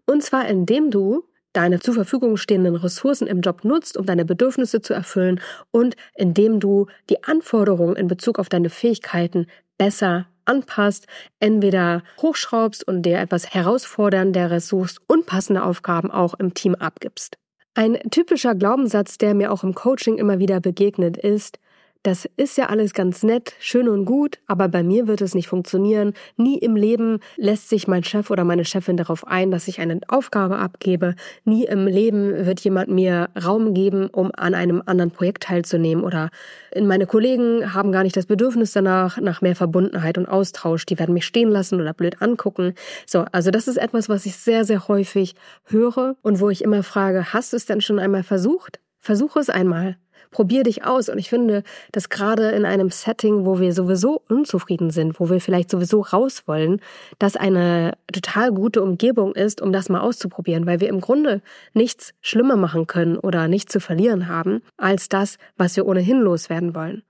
Und 0.05 0.23
zwar 0.23 0.47
indem 0.47 0.91
du 0.91 1.23
deine 1.53 1.79
zur 1.79 1.93
Verfügung 1.93 2.37
stehenden 2.37 2.75
Ressourcen 2.75 3.27
im 3.27 3.41
Job 3.41 3.63
nutzt, 3.63 3.97
um 3.97 4.05
deine 4.05 4.25
Bedürfnisse 4.25 4.81
zu 4.81 4.93
erfüllen 4.93 5.41
und 5.71 5.95
indem 6.15 6.59
du 6.59 6.87
die 7.09 7.23
Anforderungen 7.23 7.95
in 7.95 8.07
Bezug 8.07 8.39
auf 8.39 8.49
deine 8.49 8.69
Fähigkeiten 8.69 9.47
besser 9.77 10.27
anpasst, 10.45 11.07
entweder 11.39 12.03
hochschraubst 12.21 12.87
und 12.87 13.03
dir 13.03 13.19
etwas 13.19 13.53
herausfordernderes 13.53 14.67
suchst 14.67 14.99
und 15.07 15.25
passende 15.25 15.63
Aufgaben 15.63 16.11
auch 16.11 16.33
im 16.35 16.53
Team 16.53 16.75
abgibst. 16.75 17.37
Ein 17.73 17.97
typischer 18.11 18.53
Glaubenssatz, 18.53 19.17
der 19.17 19.33
mir 19.33 19.51
auch 19.51 19.63
im 19.63 19.73
Coaching 19.73 20.17
immer 20.17 20.39
wieder 20.39 20.59
begegnet, 20.59 21.17
ist, 21.17 21.57
das 22.03 22.27
ist 22.35 22.57
ja 22.57 22.67
alles 22.67 22.93
ganz 22.93 23.21
nett, 23.21 23.53
schön 23.59 23.87
und 23.87 24.05
gut, 24.05 24.39
aber 24.47 24.67
bei 24.69 24.81
mir 24.81 25.07
wird 25.07 25.21
es 25.21 25.35
nicht 25.35 25.47
funktionieren. 25.47 26.13
Nie 26.35 26.57
im 26.57 26.75
Leben 26.75 27.19
lässt 27.37 27.69
sich 27.69 27.87
mein 27.87 28.03
Chef 28.03 28.31
oder 28.31 28.43
meine 28.43 28.65
Chefin 28.65 28.97
darauf 28.97 29.27
ein, 29.27 29.51
dass 29.51 29.67
ich 29.67 29.79
eine 29.79 29.99
Aufgabe 30.07 30.57
abgebe. 30.57 31.13
Nie 31.45 31.65
im 31.65 31.85
Leben 31.85 32.45
wird 32.45 32.59
jemand 32.61 32.89
mir 32.89 33.29
Raum 33.43 33.75
geben, 33.75 34.07
um 34.07 34.31
an 34.35 34.55
einem 34.55 34.81
anderen 34.85 35.11
Projekt 35.11 35.43
teilzunehmen. 35.43 36.03
Oder 36.03 36.31
meine 36.79 37.05
Kollegen 37.05 37.73
haben 37.73 37.91
gar 37.91 38.01
nicht 38.01 38.17
das 38.17 38.25
Bedürfnis 38.25 38.71
danach, 38.71 39.19
nach 39.19 39.41
mehr 39.41 39.55
Verbundenheit 39.55 40.17
und 40.17 40.25
Austausch. 40.27 40.87
Die 40.87 40.97
werden 40.97 41.13
mich 41.13 41.25
stehen 41.25 41.51
lassen 41.51 41.79
oder 41.79 41.93
blöd 41.93 42.19
angucken. 42.19 42.73
So, 43.05 43.25
also 43.31 43.51
das 43.51 43.67
ist 43.67 43.77
etwas, 43.77 44.09
was 44.09 44.25
ich 44.25 44.35
sehr, 44.37 44.65
sehr 44.65 44.87
häufig 44.87 45.35
höre 45.65 46.15
und 46.23 46.39
wo 46.39 46.49
ich 46.49 46.63
immer 46.63 46.81
frage, 46.81 47.31
hast 47.31 47.53
du 47.53 47.57
es 47.57 47.67
denn 47.67 47.81
schon 47.81 47.99
einmal 47.99 48.23
versucht? 48.23 48.79
Versuche 48.99 49.39
es 49.39 49.49
einmal. 49.49 49.97
Probier 50.29 50.63
dich 50.63 50.85
aus. 50.85 51.09
Und 51.09 51.17
ich 51.17 51.29
finde, 51.29 51.63
dass 51.91 52.09
gerade 52.09 52.51
in 52.51 52.65
einem 52.65 52.89
Setting, 52.89 53.45
wo 53.45 53.59
wir 53.59 53.73
sowieso 53.73 54.21
unzufrieden 54.29 54.91
sind, 54.91 55.19
wo 55.19 55.29
wir 55.29 55.41
vielleicht 55.41 55.71
sowieso 55.71 56.01
raus 56.01 56.43
wollen, 56.45 56.81
das 57.19 57.35
eine 57.35 57.93
total 58.11 58.51
gute 58.51 58.81
Umgebung 58.81 59.33
ist, 59.33 59.61
um 59.61 59.71
das 59.71 59.89
mal 59.89 60.01
auszuprobieren, 60.01 60.65
weil 60.65 60.79
wir 60.79 60.89
im 60.89 61.01
Grunde 61.01 61.41
nichts 61.73 62.13
schlimmer 62.21 62.55
machen 62.55 62.87
können 62.87 63.17
oder 63.17 63.47
nichts 63.47 63.71
zu 63.71 63.79
verlieren 63.79 64.27
haben, 64.27 64.61
als 64.77 65.09
das, 65.09 65.37
was 65.57 65.75
wir 65.75 65.85
ohnehin 65.85 66.19
loswerden 66.19 66.75
wollen. 66.75 67.03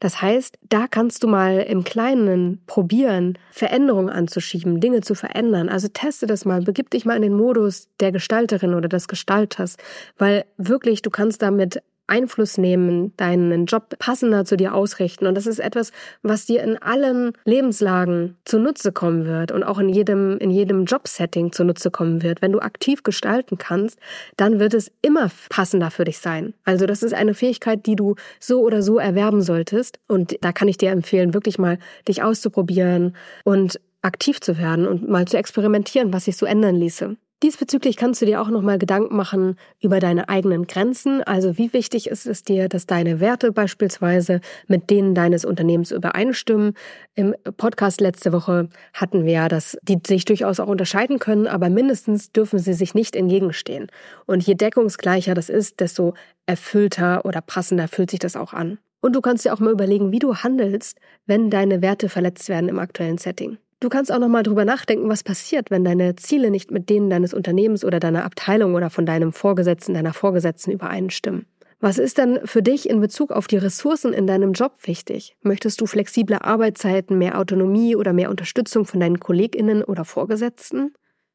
Das 0.00 0.22
heißt, 0.22 0.58
da 0.68 0.86
kannst 0.86 1.22
du 1.22 1.28
mal 1.28 1.58
im 1.58 1.84
Kleinen 1.84 2.62
probieren, 2.66 3.38
Veränderungen 3.50 4.10
anzuschieben, 4.10 4.80
Dinge 4.80 5.00
zu 5.00 5.14
verändern. 5.14 5.68
Also 5.68 5.88
teste 5.88 6.26
das 6.26 6.44
mal, 6.44 6.62
begib 6.62 6.90
dich 6.90 7.04
mal 7.04 7.16
in 7.16 7.22
den 7.22 7.34
Modus 7.34 7.88
der 8.00 8.12
Gestalterin 8.12 8.74
oder 8.74 8.88
des 8.88 9.08
Gestalters, 9.08 9.76
weil 10.16 10.44
wirklich 10.56 11.02
du 11.02 11.10
kannst 11.10 11.42
damit 11.42 11.82
Einfluss 12.08 12.58
nehmen, 12.58 13.16
deinen 13.16 13.66
Job 13.66 13.98
passender 13.98 14.44
zu 14.44 14.56
dir 14.56 14.74
ausrichten. 14.74 15.26
Und 15.26 15.34
das 15.34 15.46
ist 15.46 15.58
etwas, 15.58 15.92
was 16.22 16.46
dir 16.46 16.62
in 16.62 16.76
allen 16.76 17.32
Lebenslagen 17.44 18.36
zunutze 18.44 18.92
kommen 18.92 19.26
wird 19.26 19.52
und 19.52 19.62
auch 19.62 19.78
in 19.78 19.88
jedem, 19.88 20.38
in 20.38 20.50
jedem 20.50 20.84
Jobsetting 20.84 21.52
zunutze 21.52 21.90
kommen 21.90 22.22
wird. 22.22 22.42
Wenn 22.42 22.52
du 22.52 22.60
aktiv 22.60 23.02
gestalten 23.02 23.58
kannst, 23.58 23.98
dann 24.36 24.58
wird 24.58 24.74
es 24.74 24.90
immer 25.02 25.30
passender 25.50 25.90
für 25.90 26.04
dich 26.04 26.18
sein. 26.18 26.54
Also 26.64 26.86
das 26.86 27.02
ist 27.02 27.14
eine 27.14 27.34
Fähigkeit, 27.34 27.86
die 27.86 27.96
du 27.96 28.16
so 28.40 28.62
oder 28.62 28.82
so 28.82 28.98
erwerben 28.98 29.42
solltest. 29.42 30.00
Und 30.08 30.36
da 30.40 30.52
kann 30.52 30.68
ich 30.68 30.78
dir 30.78 30.90
empfehlen, 30.90 31.34
wirklich 31.34 31.58
mal 31.58 31.78
dich 32.08 32.22
auszuprobieren 32.22 33.14
und 33.44 33.80
aktiv 34.02 34.40
zu 34.40 34.58
werden 34.58 34.86
und 34.86 35.08
mal 35.08 35.26
zu 35.26 35.36
experimentieren, 35.36 36.12
was 36.12 36.24
sich 36.24 36.36
so 36.36 36.46
ändern 36.46 36.76
ließe. 36.76 37.16
Diesbezüglich 37.44 37.96
kannst 37.96 38.20
du 38.20 38.26
dir 38.26 38.40
auch 38.42 38.48
nochmal 38.48 38.80
Gedanken 38.80 39.14
machen 39.14 39.54
über 39.80 40.00
deine 40.00 40.28
eigenen 40.28 40.66
Grenzen. 40.66 41.22
Also 41.22 41.56
wie 41.56 41.72
wichtig 41.72 42.08
ist 42.08 42.26
es 42.26 42.42
dir, 42.42 42.68
dass 42.68 42.86
deine 42.86 43.20
Werte 43.20 43.52
beispielsweise 43.52 44.40
mit 44.66 44.90
denen 44.90 45.14
deines 45.14 45.44
Unternehmens 45.44 45.92
übereinstimmen. 45.92 46.74
Im 47.14 47.36
Podcast 47.56 48.00
letzte 48.00 48.32
Woche 48.32 48.68
hatten 48.92 49.24
wir 49.24 49.32
ja, 49.32 49.48
dass 49.48 49.78
die 49.82 49.98
sich 50.04 50.24
durchaus 50.24 50.58
auch 50.58 50.66
unterscheiden 50.66 51.20
können, 51.20 51.46
aber 51.46 51.70
mindestens 51.70 52.32
dürfen 52.32 52.58
sie 52.58 52.72
sich 52.72 52.94
nicht 52.94 53.14
entgegenstehen. 53.14 53.86
Und 54.26 54.44
je 54.44 54.56
deckungsgleicher 54.56 55.34
das 55.34 55.48
ist, 55.48 55.78
desto 55.78 56.14
erfüllter 56.46 57.24
oder 57.24 57.40
passender 57.40 57.86
fühlt 57.86 58.10
sich 58.10 58.18
das 58.18 58.34
auch 58.34 58.52
an. 58.52 58.78
Und 59.00 59.14
du 59.14 59.20
kannst 59.20 59.44
dir 59.44 59.54
auch 59.54 59.60
mal 59.60 59.72
überlegen, 59.72 60.10
wie 60.10 60.18
du 60.18 60.34
handelst, 60.34 60.98
wenn 61.26 61.50
deine 61.50 61.82
Werte 61.82 62.08
verletzt 62.08 62.48
werden 62.48 62.68
im 62.68 62.80
aktuellen 62.80 63.18
Setting. 63.18 63.58
Du 63.80 63.88
kannst 63.88 64.10
auch 64.12 64.18
nochmal 64.18 64.42
drüber 64.42 64.64
nachdenken, 64.64 65.08
was 65.08 65.22
passiert, 65.22 65.70
wenn 65.70 65.84
deine 65.84 66.16
Ziele 66.16 66.50
nicht 66.50 66.72
mit 66.72 66.90
denen 66.90 67.10
deines 67.10 67.32
Unternehmens 67.32 67.84
oder 67.84 68.00
deiner 68.00 68.24
Abteilung 68.24 68.74
oder 68.74 68.90
von 68.90 69.06
deinem 69.06 69.32
Vorgesetzten, 69.32 69.94
deiner 69.94 70.12
Vorgesetzten 70.12 70.72
übereinstimmen. 70.72 71.46
Was 71.80 71.98
ist 71.98 72.18
denn 72.18 72.40
für 72.44 72.60
dich 72.60 72.90
in 72.90 73.00
Bezug 73.00 73.30
auf 73.30 73.46
die 73.46 73.56
Ressourcen 73.56 74.12
in 74.12 74.26
deinem 74.26 74.52
Job 74.52 74.72
wichtig? 74.82 75.36
Möchtest 75.42 75.80
du 75.80 75.86
flexible 75.86 76.38
Arbeitszeiten, 76.40 77.18
mehr 77.18 77.38
Autonomie 77.38 77.94
oder 77.94 78.12
mehr 78.12 78.30
Unterstützung 78.30 78.84
von 78.84 78.98
deinen 78.98 79.20
Kolleginnen 79.20 79.84
oder 79.84 80.04
Vorgesetzten? 80.04 80.92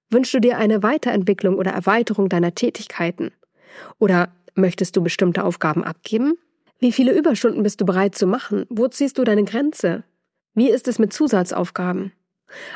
Wünschst 0.10 0.34
du 0.34 0.42
dir 0.42 0.58
eine 0.58 0.84
Weiterentwicklung 0.84 1.56
oder 1.56 1.72
Erweiterung 1.72 2.28
deiner 2.28 2.54
Tätigkeiten? 2.54 3.32
Oder 4.00 4.34
möchtest 4.54 4.98
du 4.98 5.02
bestimmte 5.02 5.46
Aufgaben 5.46 5.86
abgeben? 5.86 6.34
Wie 6.78 6.92
viele 6.92 7.18
Überstunden 7.18 7.64
bist 7.64 7.80
du 7.80 7.86
bereit 7.86 8.16
zu 8.16 8.28
machen? 8.28 8.66
Wo 8.70 8.90
ziehst 8.90 9.18
du 9.18 9.24
deine 9.24 9.46
Grenze? 9.46 10.04
Wie 10.54 10.70
ist 10.70 10.90
es 10.90 11.00
mit 11.00 11.14
Zusatzaufgaben? 11.14 12.12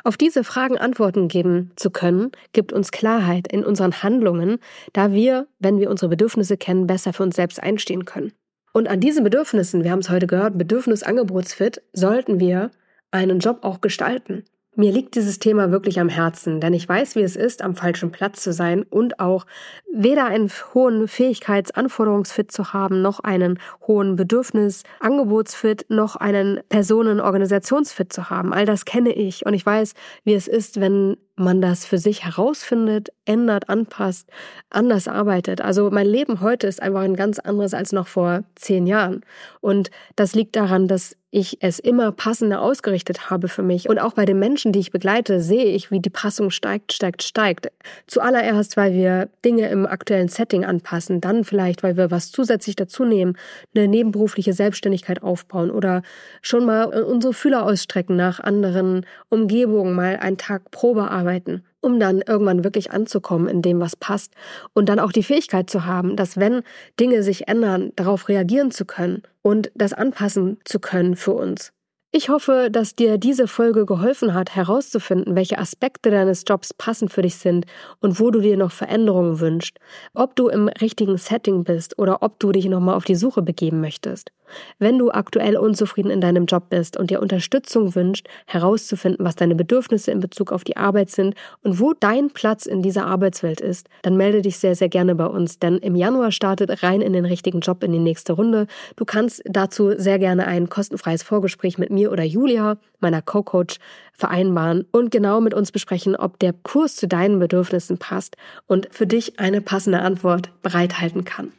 Auf 0.03 0.17
diese 0.17 0.43
Fragen 0.43 0.77
Antworten 0.77 1.27
geben 1.27 1.71
zu 1.75 1.89
können, 1.91 2.31
gibt 2.53 2.73
uns 2.73 2.91
Klarheit 2.91 3.51
in 3.51 3.63
unseren 3.65 4.03
Handlungen, 4.03 4.59
da 4.93 5.11
wir, 5.11 5.47
wenn 5.59 5.79
wir 5.79 5.89
unsere 5.89 6.09
Bedürfnisse 6.09 6.57
kennen, 6.57 6.87
besser 6.87 7.13
für 7.13 7.23
uns 7.23 7.35
selbst 7.35 7.61
einstehen 7.61 8.05
können. 8.05 8.33
Und 8.73 8.87
an 8.87 8.99
diesen 8.99 9.23
Bedürfnissen, 9.23 9.83
wir 9.83 9.91
haben 9.91 9.99
es 9.99 10.09
heute 10.09 10.27
gehört, 10.27 10.57
Bedürfnisangebotsfit, 10.57 11.81
sollten 11.93 12.39
wir 12.39 12.71
einen 13.11 13.39
Job 13.39 13.59
auch 13.63 13.81
gestalten. 13.81 14.43
Mir 14.79 14.91
liegt 14.91 15.15
dieses 15.15 15.39
Thema 15.39 15.71
wirklich 15.71 15.99
am 15.99 16.07
Herzen, 16.07 16.61
denn 16.61 16.71
ich 16.71 16.87
weiß, 16.87 17.15
wie 17.15 17.23
es 17.23 17.35
ist, 17.35 17.63
am 17.63 17.75
falschen 17.75 18.11
Platz 18.11 18.43
zu 18.43 18.53
sein 18.53 18.83
und 18.83 19.19
auch 19.19 19.47
weder 19.91 20.25
einen 20.25 20.51
hohen 20.75 21.07
Fähigkeitsanforderungsfit 21.07 22.51
zu 22.51 22.73
haben, 22.73 23.01
noch 23.01 23.19
einen 23.21 23.59
hohen 23.87 24.15
Bedürfnisangebotsfit, 24.15 25.87
noch 25.89 26.15
einen 26.15 26.59
Personenorganisationsfit 26.69 28.13
zu 28.13 28.29
haben. 28.29 28.53
All 28.53 28.67
das 28.67 28.85
kenne 28.85 29.13
ich 29.13 29.47
und 29.47 29.55
ich 29.55 29.65
weiß, 29.65 29.95
wie 30.25 30.35
es 30.35 30.47
ist, 30.47 30.79
wenn 30.79 31.17
man 31.37 31.61
das 31.61 31.85
für 31.85 31.97
sich 31.97 32.25
herausfindet, 32.25 33.09
ändert, 33.25 33.69
anpasst, 33.69 34.29
anders 34.69 35.07
arbeitet. 35.07 35.61
Also 35.61 35.89
mein 35.91 36.07
Leben 36.07 36.41
heute 36.41 36.67
ist 36.67 36.81
einfach 36.81 37.01
ein 37.01 37.15
ganz 37.15 37.39
anderes 37.39 37.73
als 37.73 37.91
noch 37.91 38.07
vor 38.07 38.43
zehn 38.55 38.87
Jahren. 38.87 39.21
Und 39.61 39.91
das 40.15 40.33
liegt 40.33 40.55
daran, 40.55 40.87
dass 40.87 41.15
ich 41.29 41.57
es 41.61 41.77
immer 41.77 42.13
passender 42.13 42.61
ausgerichtet 42.61 43.29
habe 43.29 43.49
für 43.49 43.61
mich. 43.61 43.89
Und 43.89 43.99
auch 43.99 44.13
bei 44.13 44.25
den 44.25 44.39
Menschen, 44.39 44.71
die 44.71 44.79
ich 44.79 44.91
begleite, 44.91 45.41
sehe 45.41 45.65
ich, 45.65 45.91
wie 45.91 45.99
die 45.99 46.09
Passung 46.09 46.51
steigt, 46.51 46.93
steigt, 46.93 47.21
steigt. 47.21 47.69
Zuallererst, 48.07 48.77
weil 48.77 48.93
wir 48.93 49.29
Dinge 49.43 49.69
im 49.69 49.85
aktuellen 49.85 50.29
Setting 50.29 50.63
anpassen, 50.63 51.19
dann 51.19 51.43
vielleicht, 51.43 51.83
weil 51.83 51.97
wir 51.97 52.11
was 52.11 52.31
zusätzlich 52.31 52.77
dazu 52.77 53.03
nehmen, 53.03 53.37
eine 53.75 53.89
nebenberufliche 53.89 54.53
Selbstständigkeit 54.53 55.21
aufbauen 55.21 55.69
oder 55.69 56.01
schon 56.41 56.65
mal 56.65 56.85
unsere 56.85 57.33
Fühler 57.33 57.65
ausstrecken 57.65 58.15
nach 58.15 58.39
anderen 58.39 59.05
Umgebungen, 59.27 59.93
mal 59.93 60.17
einen 60.17 60.37
Tag 60.37 60.71
Probearbeit 60.71 61.26
arbeiten, 61.27 61.63
um 61.81 61.99
dann 61.99 62.21
irgendwann 62.21 62.63
wirklich 62.63 62.91
anzukommen 62.91 63.47
in 63.47 63.61
dem, 63.61 63.79
was 63.79 63.95
passt 63.95 64.33
und 64.73 64.87
dann 64.87 64.99
auch 64.99 65.11
die 65.11 65.23
Fähigkeit 65.23 65.69
zu 65.69 65.85
haben, 65.85 66.15
dass 66.15 66.37
wenn 66.37 66.61
Dinge 66.99 67.21
sich 67.21 67.47
ändern, 67.47 67.91
darauf 67.95 68.29
reagieren 68.29 68.71
zu 68.71 68.85
können 68.85 69.23
und 69.41 69.71
das 69.75 69.93
anpassen 69.93 70.57
zu 70.63 70.79
können 70.79 71.15
für 71.15 71.33
uns. 71.33 71.73
Ich 72.13 72.29
hoffe, 72.29 72.69
dass 72.71 72.95
dir 72.95 73.17
diese 73.17 73.47
Folge 73.47 73.85
geholfen 73.85 74.33
hat, 74.33 74.55
herauszufinden, 74.55 75.35
welche 75.35 75.59
Aspekte 75.59 76.09
deines 76.09 76.45
Jobs 76.47 76.73
passend 76.73 77.11
für 77.11 77.21
dich 77.21 77.35
sind 77.35 77.65
und 77.99 78.19
wo 78.21 78.31
du 78.31 78.39
dir 78.39 78.55
noch 78.55 78.71
Veränderungen 78.71 79.41
wünschst, 79.41 79.77
ob 80.13 80.35
du 80.37 80.47
im 80.47 80.69
richtigen 80.69 81.17
Setting 81.17 81.65
bist 81.65 81.99
oder 81.99 82.23
ob 82.23 82.39
du 82.39 82.53
dich 82.53 82.65
nochmal 82.65 82.95
auf 82.95 83.03
die 83.03 83.15
Suche 83.15 83.41
begeben 83.41 83.81
möchtest. 83.81 84.31
Wenn 84.79 84.97
du 84.97 85.11
aktuell 85.11 85.57
unzufrieden 85.57 86.11
in 86.11 86.21
deinem 86.21 86.45
Job 86.45 86.69
bist 86.69 86.97
und 86.97 87.09
dir 87.09 87.21
Unterstützung 87.21 87.95
wünscht, 87.95 88.27
herauszufinden, 88.45 89.25
was 89.25 89.35
deine 89.35 89.55
Bedürfnisse 89.55 90.11
in 90.11 90.19
Bezug 90.19 90.51
auf 90.51 90.63
die 90.63 90.77
Arbeit 90.77 91.09
sind 91.09 91.35
und 91.63 91.79
wo 91.79 91.93
dein 91.93 92.29
Platz 92.29 92.65
in 92.65 92.81
dieser 92.81 93.05
Arbeitswelt 93.05 93.61
ist, 93.61 93.87
dann 94.01 94.17
melde 94.17 94.41
dich 94.41 94.57
sehr, 94.57 94.75
sehr 94.75 94.89
gerne 94.89 95.15
bei 95.15 95.25
uns, 95.25 95.59
denn 95.59 95.77
im 95.77 95.95
Januar 95.95 96.31
startet 96.31 96.83
rein 96.83 97.01
in 97.01 97.13
den 97.13 97.25
richtigen 97.25 97.59
Job 97.59 97.83
in 97.83 97.91
die 97.91 97.99
nächste 97.99 98.33
Runde. 98.33 98.67
Du 98.95 99.05
kannst 99.05 99.41
dazu 99.45 99.93
sehr 99.97 100.19
gerne 100.19 100.47
ein 100.47 100.69
kostenfreies 100.69 101.23
Vorgespräch 101.23 101.77
mit 101.77 101.89
mir 101.89 102.11
oder 102.11 102.23
Julia, 102.23 102.77
meiner 102.99 103.21
Co-Coach, 103.21 103.77
vereinbaren 104.17 104.85
und 104.91 105.11
genau 105.11 105.39
mit 105.39 105.53
uns 105.53 105.71
besprechen, 105.71 106.15
ob 106.15 106.39
der 106.39 106.53
Kurs 106.53 106.95
zu 106.95 107.07
deinen 107.07 107.39
Bedürfnissen 107.39 107.99
passt 107.99 108.35
und 108.65 108.89
für 108.91 109.05
dich 109.05 109.39
eine 109.39 109.61
passende 109.61 109.99
Antwort 109.99 110.49
bereithalten 110.63 111.23
kann. 111.23 111.51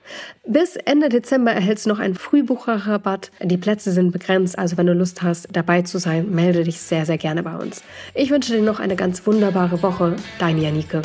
Bis 0.47 0.77
Ende 0.77 1.09
Dezember 1.09 1.53
erhältst 1.53 1.87
du 1.87 1.91
noch 1.91 2.01
einen 2.01 2.17
Frühbucherrabatt. 2.17 3.31
Die 3.43 3.57
Plätze 3.57 3.93
sind 3.93 4.11
begrenzt, 4.11 4.59
also 4.59 4.77
wenn 4.77 4.87
du 4.87 4.93
Lust 4.93 5.23
hast, 5.23 5.49
dabei 5.53 5.83
zu 5.83 5.99
sein, 5.99 6.31
melde 6.31 6.65
dich 6.65 6.81
sehr, 6.81 7.07
sehr 7.07 7.19
gerne 7.19 7.45
bei 7.45 7.57
uns. 7.57 7.83
Ich 8.15 8.31
wünsche 8.31 8.53
dir 8.53 8.63
noch 8.63 8.81
eine 8.81 8.97
ganz 8.97 9.25
wunderbare 9.27 9.83
Woche. 9.83 10.17
Deine 10.39 10.63
Janike. 10.63 11.03